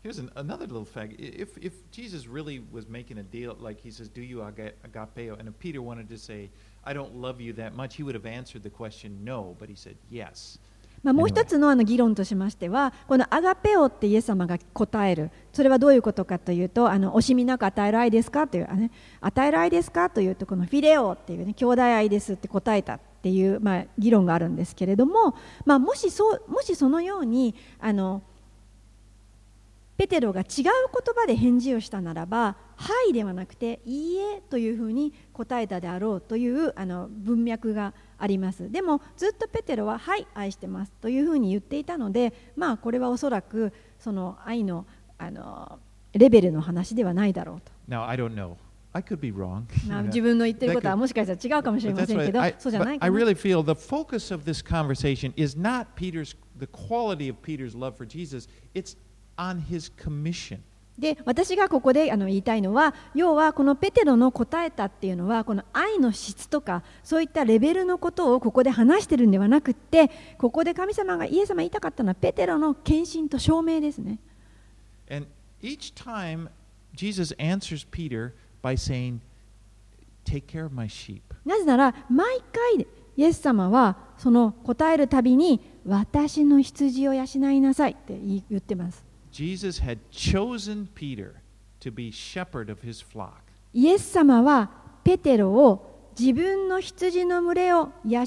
[0.04, 3.82] here's an, another little fact: I- if if Jesus really was making a deal, like
[3.82, 6.50] he says, "Do you aga- agapeo?" and if Peter wanted to say,
[6.84, 9.76] "I don't love you that much," he would have answered the question no, but he
[9.76, 10.60] said yes.
[11.03, 11.25] まあ、も。
[11.25, 25.35] う一つのあの議論としましては、このアガペオってイエス様が答える、それはどういうことかというと、あの惜しみなく与える愛ですかという、あね、与える愛ですかというと、このフィレオっていうね、兄弟愛ですって答えたっていう、まあ、議論があるんですけれども、
[25.65, 28.23] まあ、もしそうもしそのようにあの、
[29.97, 30.65] ペテロが違う言
[31.15, 38.71] 葉で返事をしたならば、はいではなくて、いいえというふうに答えたであろうというあの文脈があります。
[38.71, 44.87] でも、ずっとペテロは、はい、愛してますというふうに言っていたので、まあ、これはおそらくその愛の
[45.19, 45.79] あの
[46.15, 47.73] レベルの話ではないだろうと。
[47.89, 48.57] Now I don't know.
[48.93, 49.65] I could be wrong.
[49.89, 53.17] まあ自分の言ってることはもしかしたら違うかもしれませんけど I,、そうじゃないか I な。
[53.17, 58.07] really feel the focus of this conversation is not Peter's the quality of Peter's love for
[58.07, 58.49] Jesus.
[58.75, 58.97] It's
[59.39, 60.61] on his commission.
[60.98, 74.18] で私がここであの言いたいのは要はこのペテロの答えたっていうのはこの愛の質とかそういったレベルのことをここで話してるんではなくってここで神様がイエス様が言いたかったのはペテロの献身と証明ですね
[75.11, 75.26] And
[75.62, 76.48] each time
[76.94, 79.20] Jesus answers Peter by saying,
[80.24, 81.22] Take care of my sheep.
[81.44, 91.42] なぜなら毎回イエス様はその答えるたびに私の羊を養いなさいって言ってます Jesus had chosen Peter
[91.81, 93.42] to be shepherd of his flock.
[93.73, 94.71] イエス様は
[95.03, 98.23] ペテロを自分の羊の群れを養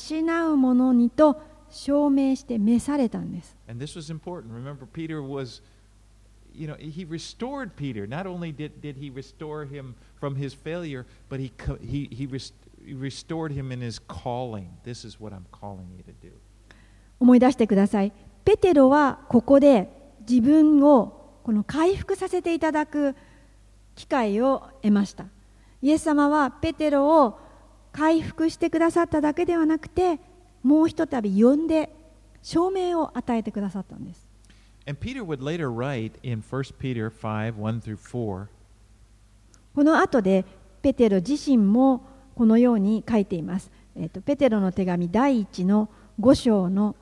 [0.54, 1.40] う者にと
[1.70, 4.52] 証明して召されたんです And this was important.
[4.52, 5.62] Remember, Peter was,
[6.54, 8.08] you know, he restored Peter.
[8.08, 12.28] Not only did, did he restore him from his failure, but he, he, he
[12.94, 14.70] restored him in his calling.
[14.84, 16.32] This is what I'm calling you to do.
[17.20, 18.12] 思い出してください
[18.44, 19.90] ペテロはここで
[20.28, 23.16] 自分をこの回復させていただく
[23.96, 25.26] 機会を得ました。
[25.82, 27.40] イエス様はペテロを
[27.92, 30.20] 回復してくださっただけではなくて
[30.64, 31.90] もうひとたび呼んで
[32.42, 34.28] 証明を与えてくださったんです。
[34.88, 38.48] And Peter would later write in 1 Peter 5 1 through 4
[39.74, 40.46] この後で
[40.82, 46.96] ペテロ自身もこのように書いています、えーとペテロの手紙第1の5章の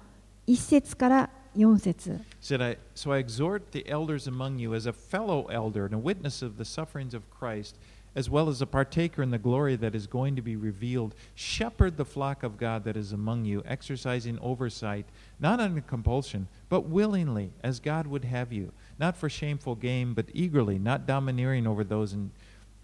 [0.48, 2.22] 1節から4節。
[2.42, 6.42] Said I so I exhort the elders among you as a fellow elder and a witness
[6.42, 7.78] of the sufferings of Christ
[8.16, 11.16] as well as a partaker in the glory that is going to be revealed.
[11.34, 15.06] Shepherd the flock of God that is among you exercising oversight
[15.40, 18.72] not under compulsion but willingly as God would have you.
[19.00, 22.32] Not for shameful gain but eagerly not domineering over those in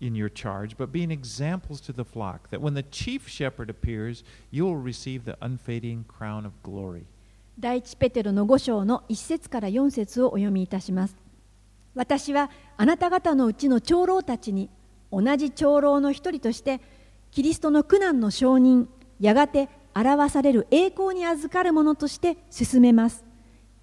[0.02, 4.24] in your charge, but being examples to the flock, that when the chief shepherd appears,
[4.50, 7.06] you will receive the unfading crown of glory.
[7.60, 11.18] 第一ペテロの5章の1節から4節をお読みいたします。
[11.94, 14.70] 私はあなた方のうちの長老たちに
[15.12, 16.80] 同じ長老の一人として
[17.32, 18.88] キリストの苦難の証人
[19.20, 23.26] やがて表される栄光に預かる者として進めます。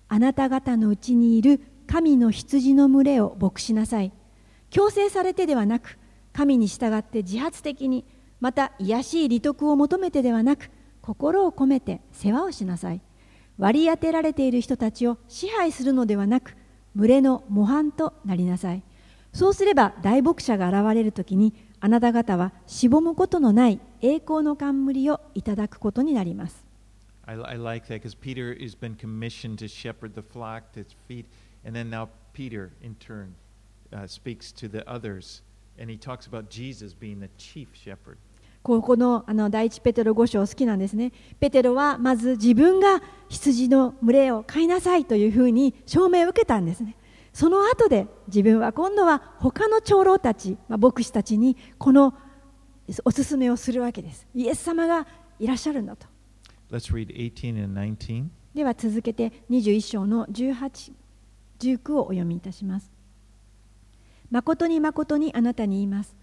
[0.08, 4.10] あなた方のうちにいる神の羊の群れを牧しなさい。
[4.70, 5.98] 強制されてではなく
[6.32, 8.06] 神に従って自発的に
[8.40, 10.70] また癒しい利得を求めてではなく
[11.02, 13.02] 心を込めて世話をしなさい。
[13.58, 16.56] 割り当てられている人たちを支配するのではなく
[16.94, 18.82] 群れの模範となりなさい。
[19.32, 26.64] そうすれば大牧者が現れるときにあなた方はしぼむことのない栄光の冠をいただくことになります。
[38.66, 41.12] ここのあの第一ペテロ5章好きなんですね。
[41.38, 46.96] ペテロはまず自分が羊の群れを飼いなさいというふうに証明を受けたんですね。
[47.32, 52.12] その後で自分は今度は他の長老たち、まあ、牧師たちにこの
[53.04, 54.26] おすすめをするわけです。
[54.34, 55.06] イエス様が
[55.38, 56.08] いらっしゃるんだと。
[56.72, 58.24] Let's read 18 and 19.
[58.52, 60.92] では続けて21章の18、
[61.60, 62.90] 19をお読みいたします。
[64.32, 66.16] 誠に誠にあなたに言います。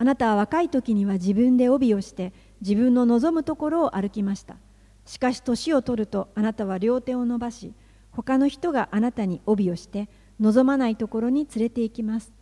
[0.00, 2.32] あなたは若い時には自分で帯をして
[2.62, 4.56] 自分の望むところを歩きました。
[5.04, 7.74] しかし年を取るとあなたは両手を伸ばし、
[8.10, 10.08] 他の人があなたに帯をして
[10.40, 12.32] 望まないところに連れて行きます。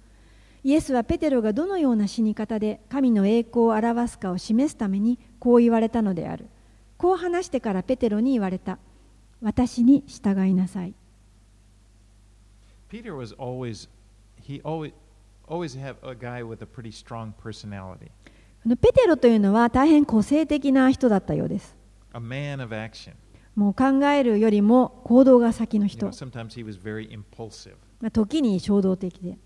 [0.62, 6.46] イエスはペテロがどのような死に方で神の栄光を表すかを示すためにこう言われたのである。
[6.96, 8.78] こう話してからペテロに言われた。
[9.42, 10.94] 私に従いなさい。
[12.88, 13.88] Peter was always,
[14.40, 14.92] he always,
[15.48, 18.10] always have a guy with a pretty strong personality,
[18.66, 21.76] ペテロというのは大変個性的な人だったようです。
[22.12, 23.12] a man of action.
[23.54, 26.10] もう考えるよりも行動が先の You 人 know,。
[26.10, 27.74] sometimes he was very impulsive.
[28.00, 29.38] まあ時に衝動的で。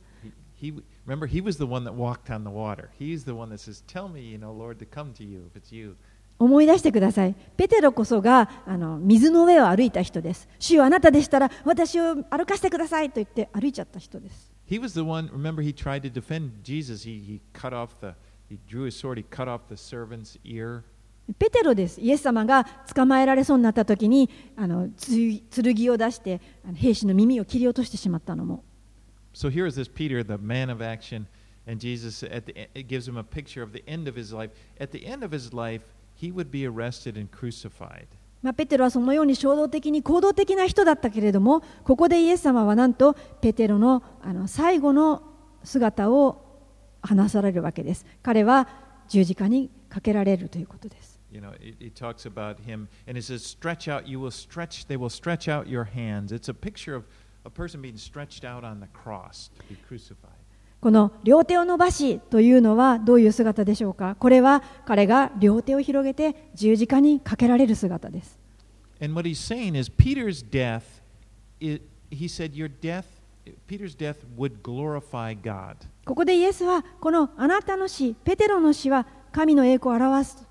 [0.61, 2.91] He, he remember he was the one that walked on the water.
[2.99, 5.61] He's the one that says, "Tell me, you know, Lord, to come to you if
[5.61, 5.97] it's you."
[6.39, 7.35] 思い出してください。
[7.57, 10.49] ペテロこそがあの水の上を歩いた人です。
[10.59, 14.52] 主よあなたでしたら私を歩かせてくださいと言って歩いちゃった人です。
[14.72, 15.30] He was the one.
[15.32, 17.04] Remember, he tried to defend Jesus.
[17.04, 18.16] He, he cut off the,
[18.50, 19.18] he drew his sword.
[19.18, 20.84] He cut off the servant's ear.
[21.40, 22.00] ペテロです。
[22.00, 25.12] イエス様が捕まえられそうになった時にあのつ
[25.52, 28.64] 剣を出してあの兵士の耳を切り落としてしまったのも。
[29.34, 31.28] So here is this Peter, the man of action,
[31.68, 34.34] and Jesus at the, e- it gives him a picture of the end of his
[34.34, 34.52] life.
[34.80, 35.84] At the end of his life,
[36.16, 38.08] he would be arrested and crucified.
[38.43, 45.23] ま、ペテロはそのように衝動的に行動的な人だったけれどもここでイエス様はなんとペテロの,あの最後の
[45.65, 46.61] 姿を
[47.01, 48.07] 話されるわけです。
[48.23, 48.69] 彼は
[49.09, 51.21] 十字架にかけられるということです。
[60.83, 68.37] この両手を伸ばしというのはどういう姿でしょうかこれは彼が両手を広げて十字架にかけられる姿です
[69.01, 70.83] And what he's saying is, Peter's death.
[71.61, 73.05] It, he said, "Your death."
[73.67, 75.77] Peter's death would glorify God.
[76.05, 80.47] ここでイエスはこのあなたの死ペテロの死は神の栄光を表す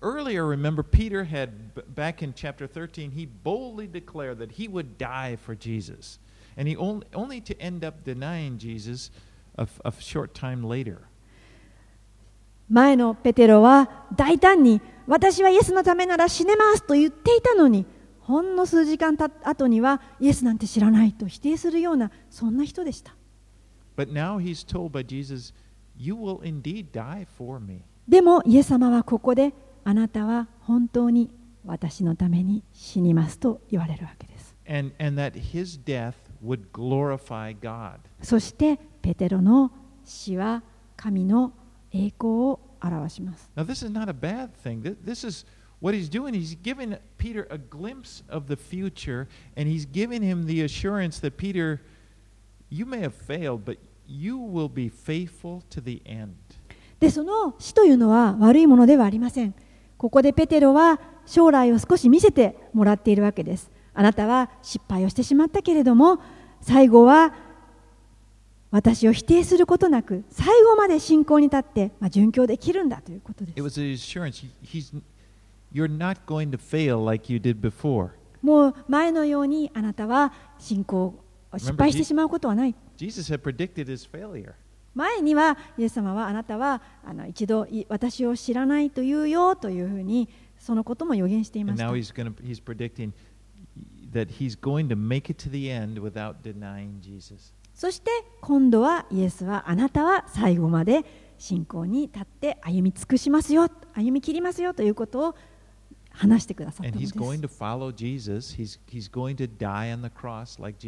[0.00, 1.50] Earlier, remember, Peter had,
[1.94, 6.18] back in chapter 13, he boldly declared that he would die for Jesus.
[6.56, 9.12] And he only, only to end up denying Jesus
[9.56, 10.98] a, f- a f- short time later.
[12.68, 17.84] 前のペテロは大胆に私はイエスのためなら死ねますと言っていたのに
[18.20, 23.14] ほんの数時間た後にはイエスなんて知らないと否定するようなそんな人でした
[23.96, 25.52] But now he's told by Jesus,
[25.98, 27.82] You will indeed die for me.
[28.08, 29.52] でもイエス様はここで
[29.84, 31.30] あなたは本当に
[31.66, 37.98] 私のために死にますと言われるわけです And, and that his death would glorify God.
[38.22, 39.70] そしてペテロの
[40.04, 40.62] 死は
[40.96, 41.52] 神の
[41.92, 44.82] 栄光を表します Now, this is not a bad thing.
[44.82, 45.44] Th- This is
[45.80, 46.32] what he's doing.
[46.34, 49.26] He's giving Peter a glimpse of the future,
[49.56, 51.80] and he's giving him the assurance that Peter,
[52.70, 56.32] you may have failed, but you will be faithful to the end.
[57.00, 59.54] でその死というのは悪いものではありません
[59.98, 66.20] ここでペテロは将来を少し見せてもらっているわけですあなたは失敗をしてしまったけれども
[66.60, 67.34] 最後は
[68.72, 73.58] 私を否定することなく最後まで信仰に立って、まあ、殉教できるんだということです。
[78.40, 81.24] もう前のようにあなたは信仰を
[81.58, 82.74] 失敗してしまうことはない。
[84.94, 91.84] 前にはイエス様はあなたはあの一度私を知らないというよというふうにそのことも予言していました。
[91.84, 91.98] And now
[97.74, 98.10] そして
[98.40, 101.04] 今度はイエスはあなたは最後まで
[101.38, 105.34] 信仰に立って歩み尽くしますよ歩み切りますよということを
[106.10, 107.14] 話してくださったのです。
[107.14, 110.78] He's, he's going to die on the cross like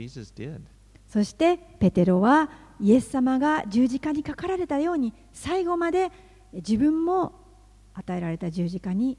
[1.09, 6.11] そしてペテロはイエス様が十字架にかかられたように最後まで
[6.53, 7.33] 自分も
[7.95, 9.17] 与えられた十字架に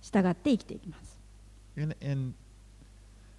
[0.00, 1.18] 従って生きていきます。
[1.76, 2.34] And, and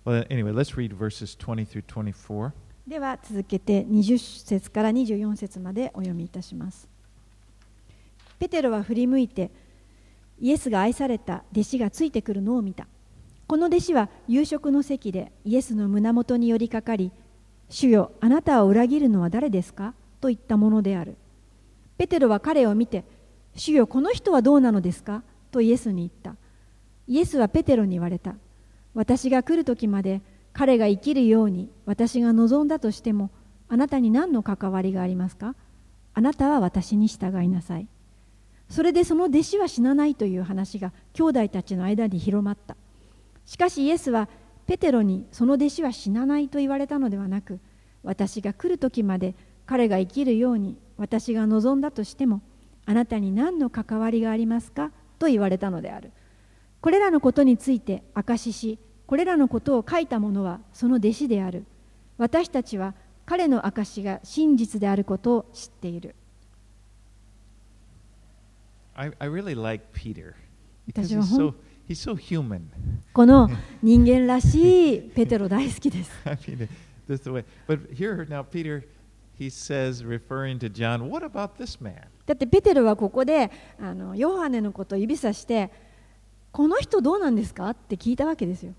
[0.06, 2.53] well, anyway, let's read verses 20 through 24.
[2.88, 6.88] では続けて20節から24節までお読みいたします。
[8.38, 9.49] ペテロは振り向いて
[10.39, 12.86] イエスが愛された弟子がついてくるのを見た。
[13.47, 17.11] この弟子は夕食の席でイエスの胸元に寄りかかり
[17.69, 19.95] 主よあなたを裏切るのは誰ですか？
[20.21, 21.15] と言ったものである。
[21.97, 23.03] ペテロは彼を見て
[23.55, 25.23] 主よこの人はどうなのですか？
[25.49, 26.39] とイエスに言った。
[27.07, 28.36] イエスはペテロに言われた。
[28.93, 30.21] 私が来る時まで
[30.58, 33.30] 彼が生きるように私が望んだとしても
[33.68, 35.53] あなたに何の関わりがありますか？
[36.14, 37.88] あなたは私に従いなさい。
[38.70, 42.78] それでその弟子は死なないという話が兄弟たちの間に広まった。
[43.45, 44.30] しかしイエスは
[44.66, 47.60] ペテロにその弟子は死なないと言われたのではなく
[48.01, 49.36] 私が来る時まで
[49.66, 52.41] 彼が生きるように私が望んだとしても
[52.86, 54.91] あなたに何の関わりがありますか？
[55.20, 56.14] と言われたのである。
[56.80, 61.66] これらのことについて証ししこれらのことを書いた者はその弟子である。
[62.18, 62.93] 私たちは
[63.26, 66.16] 彼の証が真実であることを知っている。
[68.95, 69.30] I, I
[73.14, 73.49] この
[73.84, 76.12] 人間らしいペテロ大好きです。
[76.26, 76.70] I mean,
[82.26, 85.72] だってペテロはここであのヨハネのことを指さして、
[86.51, 87.70] この人どうなんですか？
[87.70, 88.74] って聞いたわけですよ。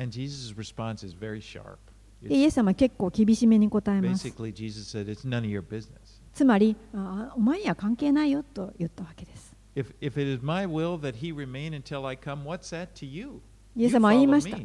[0.00, 1.76] And Jesus' response is very sharp.
[2.22, 6.20] でイエス様は結構厳しめに答えます Basically, Jesus said, it's none of your business.
[6.34, 12.88] つまりあお前には関係ないよと言ったわけです If, if it is my will that he remain until I come, what's that
[12.96, 13.40] to you?
[13.76, 14.58] イエス様は言いました.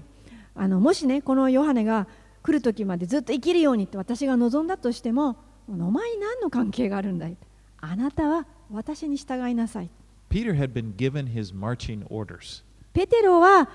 [0.55, 2.07] あのもしねこのヨハネが
[2.43, 7.37] 来る時までずっと生きるようにって私が望んだとしてもお前に何の関係があるんだい
[7.81, 9.89] あなたは私に従いなさい
[10.29, 12.63] Peter had been given his marching orders.
[12.93, 13.69] ペテロは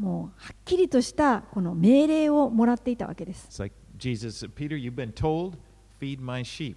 [0.00, 3.60] もうはっきりとしたこの命令をもらっていたわけです。
[3.60, 5.58] Like Jesus said, Peter, you've been told,
[6.00, 6.76] feed my sheep.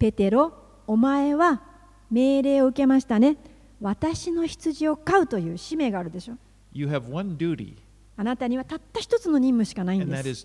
[0.00, 0.52] ペテロ
[0.88, 1.62] お前は
[2.10, 3.36] 命令を受けましたね。
[3.80, 6.34] 私の羊を飼うという使命があるでしょ。
[6.72, 7.76] You have one duty,
[8.16, 10.44] あなたにはたった一つの任務しかないんです.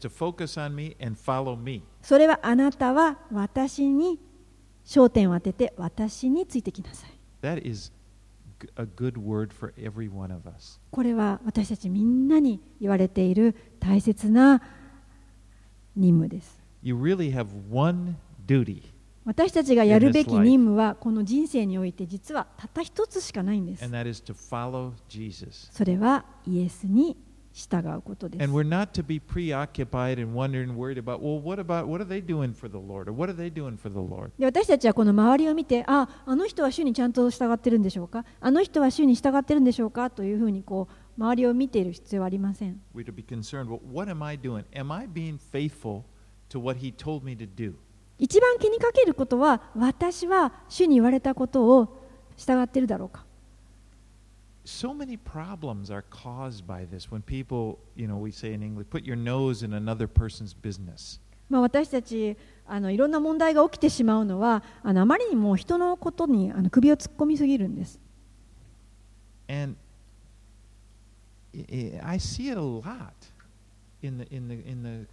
[2.03, 4.19] それはあなたは私に
[4.85, 7.09] 焦点を当てて私についてきなさい。
[7.41, 7.91] That is
[10.91, 14.61] これは私たちみんなに言われている大切な
[15.95, 16.59] 任務です。
[19.25, 23.83] 私たちがやるべき任務はこの人生において実はたった一つしかないんです。
[25.71, 27.17] それはイエスに
[27.57, 32.05] 従うことです And we're not to be preoccupied and wondering, worried about, well, what about, what are
[32.07, 33.09] they doing for the Lord?
[33.09, 34.29] Or what are they doing for the Lord?
[34.37, 40.87] で私たちはこの周りを見てああの人は主にちゃんと従ってるんでしょうかあの人は主に従ってるんでしょうかというふうにこ
[41.17, 44.63] う周りを見ている必要はありません We're to be concerned, well, what am I doing?
[44.75, 46.03] Am I being faithful
[46.49, 47.73] to what He told me to do?
[48.19, 52.03] 一番気にかけることは私は主に言われたことを
[52.35, 53.26] 従ってるだろうか
[54.67, 58.87] So many problems are caused by this when people, you know, we say in English,
[58.89, 61.21] put your nose in another person's business.
[61.49, 67.97] まあ、私たちあのいろんな問題が起きてしまうのはあのあまりにも人のことにあの首を突っ込みすぎるんです。
[69.47, 69.77] And
[71.53, 73.13] I I see it a lot
[74.01, 75.07] in the, in the, in the,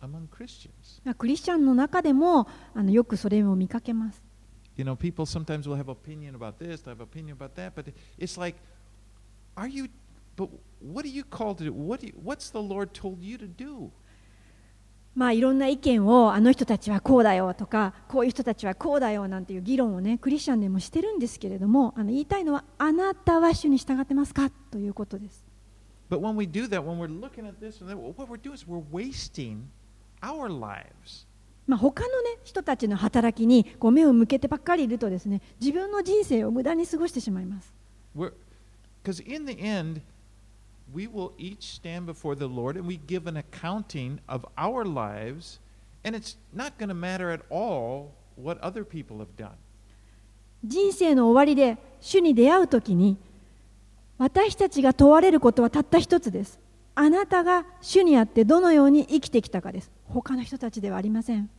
[0.00, 1.02] among Christians.
[1.04, 4.23] まあクリスチャンの中でもあのよくそれを見かけます。
[4.76, 7.86] You know, people sometimes will have opinion about this, they have opinion about that, but
[8.18, 8.56] it's like,
[9.56, 9.88] are you,
[10.36, 10.48] but
[10.80, 11.72] what are you called to do?
[11.72, 13.90] What do you, what's the Lord told you to do?
[15.14, 25.44] まあいろんな意見をあの人たちはこうだよとかこういう人たちはこうだよなんていう議論をねクリスチャンでもしてるんですけれどもあの言いたいのはあなたは主に従ってますかということです。
[26.10, 28.66] But when we do that, when we're looking at this and that, what we're doing is
[28.66, 29.68] we're wasting
[30.20, 31.26] our lives.
[31.66, 37.72] まあ他の、ね、人たちの働きにこ目を向けてばっかりいるとですね自分の人生を無駄に過ごしてしまいます。
[50.64, 53.18] 人生の終わりで主に出会うときに
[54.18, 56.58] 私たちが問われることはたった一つです。
[56.94, 59.90] あなたが主にあってどのように生きてきたかです。
[60.04, 61.50] 他の人たちではありません。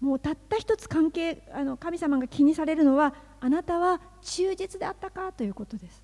[0.00, 6.02] もうたった一つ関係あの、神様が気にされるのは、あなたは忠実であったかということです。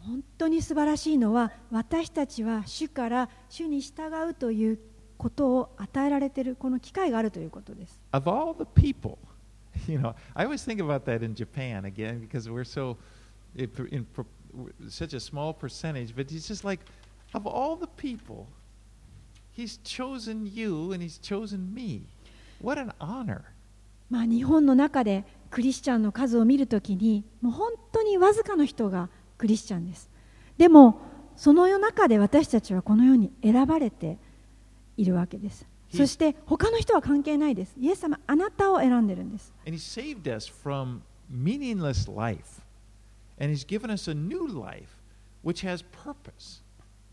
[0.00, 4.78] 本当に素晴らしいのは、私たちは主から主に従うという。
[5.16, 7.98] ことを与えられているこの機会があるということです。
[8.12, 9.18] Of all the people,
[9.88, 12.96] you know, I always think about that in Japan again because we're so
[13.54, 14.06] in,
[14.88, 16.84] such a small percentage, but it's just like
[17.34, 18.46] of all the people,
[19.52, 22.02] he's chosen you and he's chosen me.
[22.60, 23.42] What an honor.
[24.08, 30.08] まあ、日本の中でクリスチャンの数を見るときにもう本当にわずかの人がクリスチャンです
[30.58, 31.00] でも
[31.34, 34.18] その中で私たちはこのように選ばれて
[34.96, 42.62] いるわけですそして他の人は関係ないですイエス様あなたを選んでるんです And he saved us from meaningless life.
[43.38, 44.88] And he's given us a new life
[45.44, 46.62] which has purpose.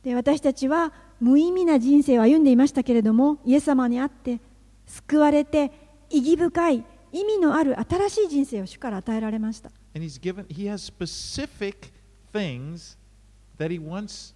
[0.03, 4.39] で私たちは無意味な人生を歩んでいましたけれどもイエス様に会って
[4.85, 5.71] 救われて
[6.09, 11.93] 意義深い意味のある新しい人生を主から与えられました And he's given he has specific
[12.33, 12.97] things
[13.57, 14.33] that he wants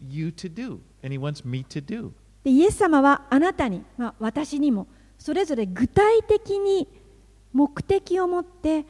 [0.00, 2.12] you to do and he wants me to do.
[2.44, 4.86] でイエス様はあなたに、まあ、私にも
[5.18, 6.86] それぞれ具体的に
[7.52, 8.84] 目的を持って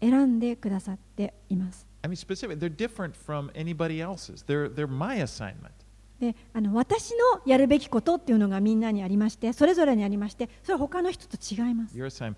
[0.00, 4.44] 選んでくださっています I mean specific they're different from anybody else's.
[4.44, 5.72] They're they're my assignment.
[6.20, 12.36] であの私のやるべきことっていうのがみんなにありましてそれぞれにありましてそれは他の人と違います Your assignment.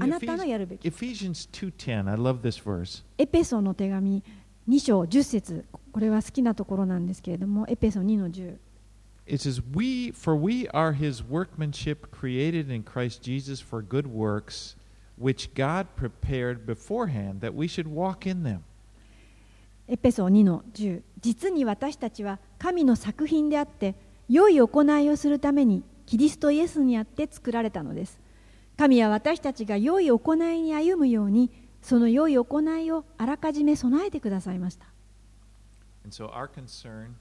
[0.00, 3.04] あなたのやるべき Ephesians 2:10, I love this verse.
[3.18, 4.22] エペソの手紙
[4.68, 8.56] 2章10節これは好きなところなんですけれどもエペソ2の10
[9.28, 14.74] It says, "We, for we are His workmanship, created in Christ Jesus for good works,
[15.18, 18.60] which God prepared beforehand that we should walk in them."
[19.86, 23.94] エペソ2の10実に私たちは神の作品であって
[24.28, 28.20] 良い行いをするためにキリストイエスにあって作られたのです
[28.76, 31.50] 神は私たちが良い行いに歩むように
[31.82, 34.86] その良い行いをあらかじめ備えてくださいました
[36.04, 37.14] And so our concern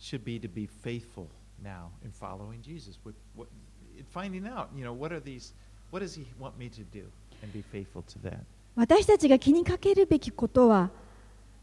[0.00, 1.28] should be to be faithful
[1.62, 2.98] now in following Jesus.
[3.04, 3.48] With what,
[3.96, 5.52] in finding out, you know, what are these?
[5.90, 7.04] What does He want me to do,
[7.42, 8.40] and be faithful to that.
[8.76, 10.90] 私たちが気にかけるべきことは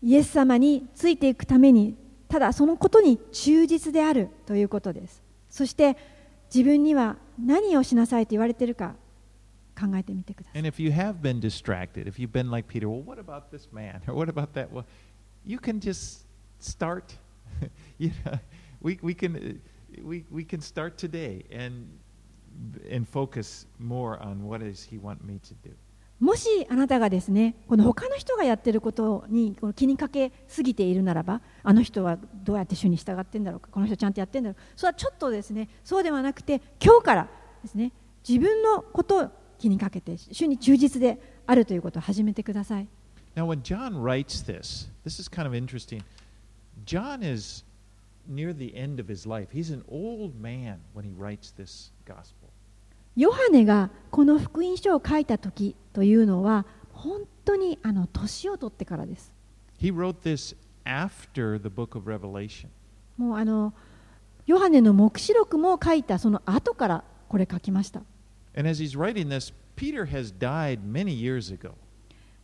[0.04, 1.96] イエス様についていくために
[2.28, 5.98] ただそのことに忠実であるということですそして
[6.54, 8.96] 自分には何をしなさいと言われているか
[9.80, 13.70] 考えてみてください And if you have been distracted, if you've been like Peter, well, what about this
[13.72, 14.70] man, or what about that?
[14.72, 14.86] Well,
[15.46, 16.26] you can just
[16.60, 17.16] start.
[18.00, 18.40] you know,
[18.82, 21.88] we we can uh, we we can start today and
[22.92, 25.74] and focus more on what does He want me to do.
[26.20, 37.28] もしあなたがですねこの他の人がやってることにこの気にかけすぎているならばあの人はどうやって主に従ってんだろうかこの人ちゃんとやってんだろうそれはちょっとですねそうではなくて今日から
[37.62, 37.92] ですね
[38.28, 39.30] 自分のことを
[39.60, 42.88] 気にかけて主に忠実であるということを始めてください
[43.36, 46.02] Now, when John writes this, this is kind of interesting.
[46.86, 47.64] John is
[48.28, 49.50] near the end of his life.
[49.52, 52.50] He's an old man when he writes this gospel.
[53.16, 59.34] ヨハネがこの福音書を書いた時というのは本当にあの年を取ってからです
[59.80, 60.56] He wrote this
[60.86, 62.68] after the book of Revelation.
[63.18, 63.74] もうあの
[64.46, 68.02] ヨハネの黙示録も書いたその後からこれ書きました
[68.56, 71.72] And as he's writing this, Peter has died many years ago.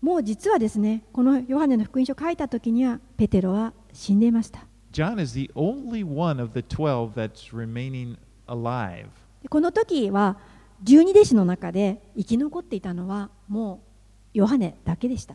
[0.02, 8.17] もう実はですねこのヨハネの福音書を書いた時にはペテロは死んでいました John is the only one of the 12 that's remaining
[8.47, 9.09] alive.
[9.43, 10.39] でこの時は
[10.83, 13.83] 十二弟子の中で生き残っていたのはも
[14.35, 15.35] うヨハネだけでした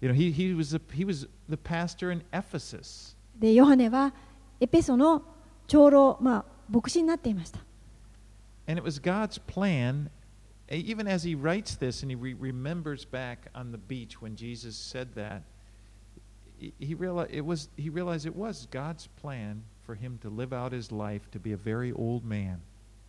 [0.00, 3.16] You know, he, he, was, the, he was the pastor in Ephesus.
[3.38, 4.12] でヨハネは
[4.60, 5.22] エペソの
[5.66, 7.60] 長老、まあ、牧師になっていました
[8.68, 10.10] And it was God's plan,
[10.70, 14.34] e- even as he writes this and he re- remembers back on the beach when
[14.34, 15.42] Jesus said that,
[16.79, 20.71] He- realized it was he realized it was God's plan for him to live out
[20.71, 22.59] his life to be a very old man.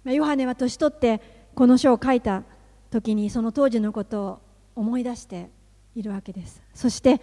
[0.04, 1.20] まあヨハネは年取って
[1.54, 2.42] この書を書いた
[2.90, 4.40] 時にその当時のことを
[4.74, 5.48] 思い出して
[5.94, 7.20] いるわけですそして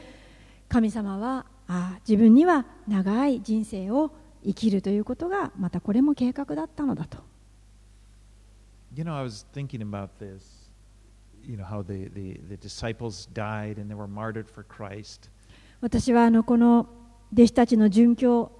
[0.69, 4.11] 神様はああ自分には長い人生を
[4.43, 7.17] 生きるということがまたこれも計画だったのだと
[8.95, 10.71] You know, I was thinking about this,
[11.43, 15.29] you know, how the, the, the disciples died and they were martyred for Christ.
[15.81, 16.87] 私はあのこの
[17.33, 18.51] 弟子たちの殉教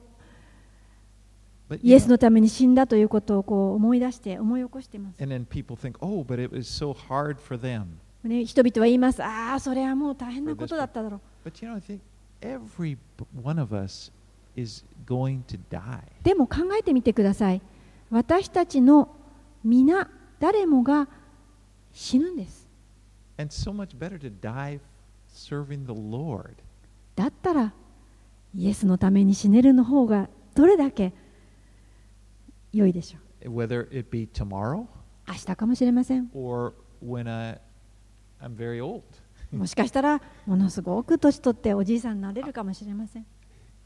[1.82, 5.16] イエスのために死んだということをこう思い出して思い起こしています。
[8.24, 11.20] 人々は言います、ああ、それはもう大変なことだっただろう。
[16.24, 17.62] でも考えてみてください。
[18.10, 19.10] 私たちの
[19.64, 20.10] 皆、
[20.40, 21.08] 誰もが
[21.94, 22.68] 死ぬんです。
[27.20, 27.74] だったら
[28.56, 31.12] イエスのために死ねるの方がどれだけ
[32.72, 34.88] 良いでしょ Whether it be tomorrow う
[35.28, 36.74] 明日かもしれません or
[37.06, 37.60] when I,
[38.42, 39.04] I'm very old.
[39.52, 43.26] もしかしたらものすごく年取っておじいさんになれるかもしれません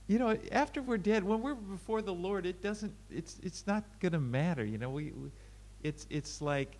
[0.07, 2.91] You know, after we're dead, when we're before the Lord, it doesn't.
[3.09, 4.65] It's it's not going to matter.
[4.65, 5.31] You know, we, we,
[5.81, 6.77] it's it's like,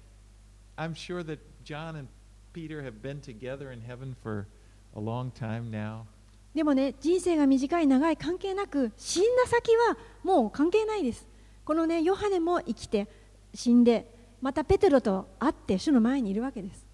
[0.78, 2.10] I'm sure that John and
[2.52, 4.46] Peter have been together in heaven for
[4.94, 6.06] a long time now.
[6.54, 11.28] でもね人生が短い長い関係なく死んだ先はもう関係ないです
[11.66, 13.08] このねヨハネも生きて
[13.54, 16.86] 死んでまたペテロと会って主の前にいるわけです.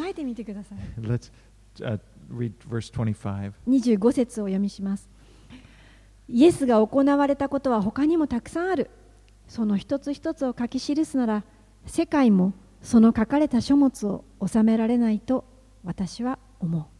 [0.00, 1.30] 考えてみてください Let's
[1.80, 1.98] uh,
[2.30, 3.52] read verse 25.
[3.68, 5.08] 25節をお読みします
[6.30, 8.90] イエスが行われたことは他にもたくさんある。
[9.48, 11.44] その一つ一つを書き記すなら、
[11.86, 12.52] 世界も
[12.82, 15.44] その書かれた書物を収められないと
[15.84, 16.97] 私は思う。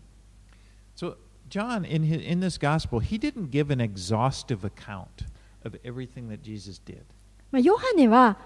[0.99, 1.16] So,
[1.49, 5.26] John, in, his, in this gospel, he didn't give an exhaustive account
[5.64, 7.05] of everything that Jesus did.
[7.53, 8.36] まあ、ヨハネは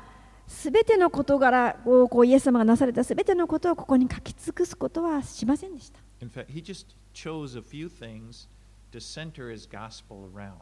[0.47, 6.01] すべての事柄をこうイエス様がなされたすべてのことをここに書き尽くすことはしませんでした。
[6.21, 8.49] In fact, he just chose a few things
[8.93, 10.57] to center his gospel around.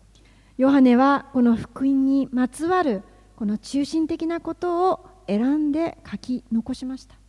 [0.58, 3.02] ヨハネはこの福音にまつわる
[3.34, 7.19] この中心的なことを選んで書き残しました。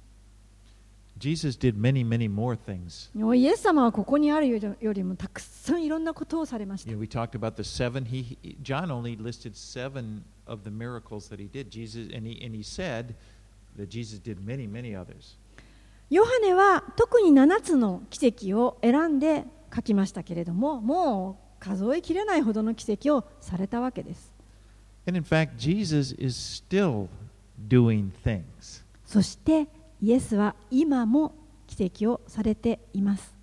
[1.22, 3.12] Jesus did many, many more things.
[3.36, 6.98] イエス様はここにあるよりもたくさんいろんなことをされました You。
[6.98, 8.06] know, we talked about the seven.
[8.06, 11.70] He, John only listed seven of the miracles that he did.
[11.70, 13.14] Jesus and he and he said
[13.78, 15.38] that Jesus did many, many others.
[16.10, 24.34] ヨハネは特に7つの奇跡を選んで書きましたけれども、もう数えきれないほどの奇跡をされたわけです。
[25.08, 27.08] And in fact, Jesus is still
[27.70, 28.84] doing things.
[29.06, 29.68] そして
[30.02, 31.36] イエスは今も
[31.68, 33.36] 奇跡をされています。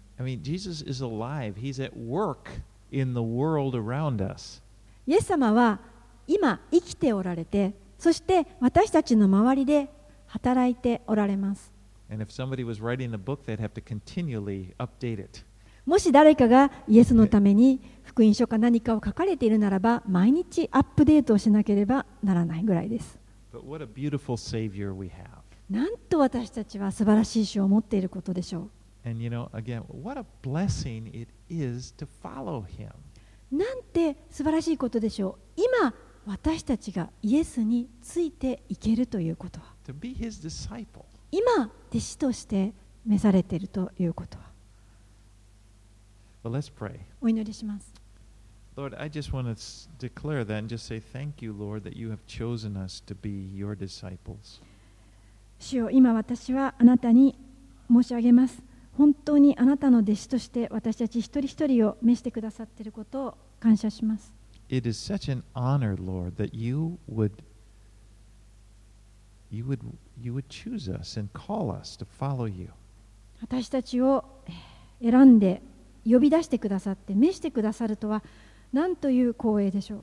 [5.07, 5.79] イエス様は
[6.27, 9.89] 今生きておられて、そして私たちの周りで
[10.27, 11.73] 働いておられます。
[15.87, 23.17] もし誰かがイエスのために福音書か何かを書かれているならば、毎日アップデートをしなければならないぐらいです。
[25.71, 28.71] なんと私たちは素晴らしい主を持っていることでしょう。
[33.51, 35.61] なんて素晴らしいことでしょう。
[35.83, 35.95] 今、
[36.27, 39.75] 私たちがイエスについていけるということは。
[41.31, 42.73] 今、弟子として
[43.07, 44.45] 召されているということは。
[47.21, 47.93] お祈りします。
[48.77, 52.25] Lord, I just want to declare that and just say thank you, Lord, that you have
[52.27, 54.61] chosen us to be your disciples.
[55.59, 57.37] 主よ今私はあなたに
[57.91, 58.63] 申し上げます。
[58.93, 64.33] 本当にあなたの弟子として私たち一人一人を召してくださっていることを感謝します。
[64.69, 67.33] It is such an honor, Lord, that you would
[69.51, 69.81] you would
[70.21, 72.71] you would choose us and call us to follow you.
[73.41, 75.63] 私たちをえー選んで
[76.05, 78.23] 呼び出してくださって召してくださるとは
[78.73, 80.03] 何という光栄でしょう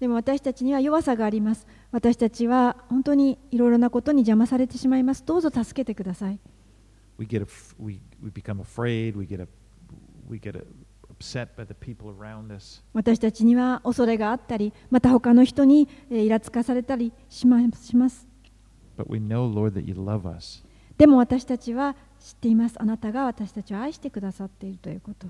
[0.00, 1.66] でも私たちには弱さがあります。
[1.92, 5.24] 私たちは本当にいろいろなことに邪魔されてしまいます。
[5.24, 6.40] どうぞ助けてください。
[12.92, 17.60] 私たちには恐れがあったり、また他の人にイラつかされたりしま
[18.08, 18.26] す。
[18.96, 20.64] But we know, Lord, that you love us.
[20.96, 22.80] でも私たちは知っています。
[22.80, 25.28] あなたが私たちを愛してくださっているということ。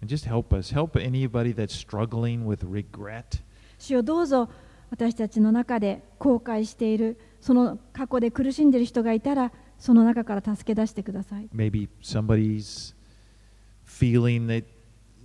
[0.00, 0.74] And just help us.
[0.74, 3.42] Help anybody that's struggling with regret.
[3.78, 4.48] 主よどうぞ
[4.90, 11.48] 私たちの中で後悔している、その過去で苦しんでいる人がいたら、その中から助け出してください。
[11.54, 12.94] Maybe somebody's
[13.84, 14.64] feeling that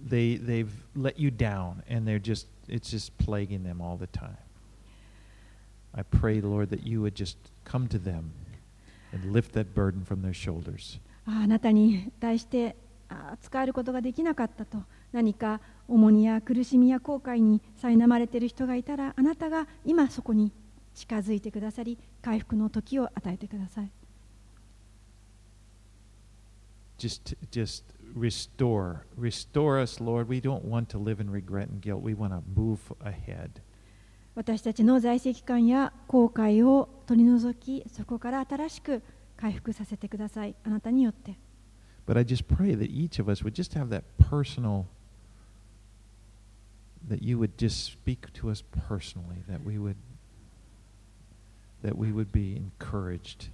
[0.10, 4.38] they, they've let you down and they're just, it's just plaguing them all the time.
[5.94, 8.32] I pray, Lord, that you would just come to them
[9.12, 11.00] and lift that burden from their shoulders.
[11.26, 12.76] あなたに対して
[13.08, 14.80] ああ使えることができなかったと
[15.12, 20.52] 何か重荷や苦しみや後悔に苛まれている人がいたらあなたが今そこに
[20.94, 23.92] 近づいてくださり回復の時を与えてください
[26.98, 27.84] Just, just
[28.16, 30.28] restore, restore us, Lord.
[30.28, 32.04] We don't want to live in regret and guilt.
[32.04, 33.62] We want to move ahead.
[34.36, 39.02] 私たちの在籍感や後悔を取り除きそこから新しく
[39.36, 41.38] 回復させてくださいあなたによって
[42.08, 44.86] But I just pray that each of us would just have that personal,
[47.09, 49.97] that you would just speak to us personally, that we would,
[51.83, 53.51] that we would be encouraged.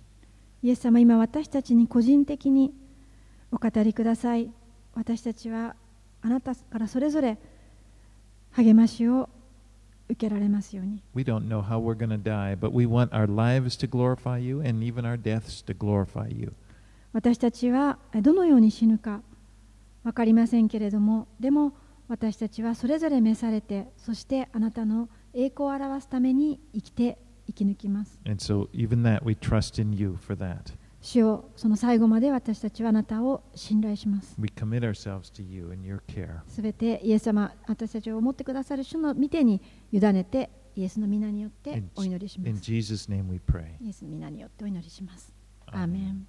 [0.62, 2.72] イエス様今私たちに個人的に
[3.50, 4.48] お語りください
[4.94, 5.74] 私たちは
[6.22, 7.36] あなたからそれぞれ
[8.53, 9.28] 励ましを
[10.09, 14.38] 受けられますように We don't know how we're going to die, but we want our lives to glorify
[14.38, 16.53] you and even our deaths to glorify you.
[17.12, 19.20] 私たちはどのように死ぬか
[20.05, 21.72] 分かりませんけれどもでも
[22.08, 28.20] 私たちはそれぞれ召されてそしてあなたの栄光を表すために生きて生き抜きます。
[28.26, 30.74] And so, even that, we trust in you for that.
[31.01, 34.36] 主よその最後まで私たちはあなたを信頼します。
[36.47, 42.72] すべてイエス様、私たちを思ってくださる主の御手に委ねて、イエスの皆によって In, お祈りします。
[42.72, 43.10] イエス
[44.01, 45.34] の皆によってお祈りします。
[45.68, 46.28] アーメン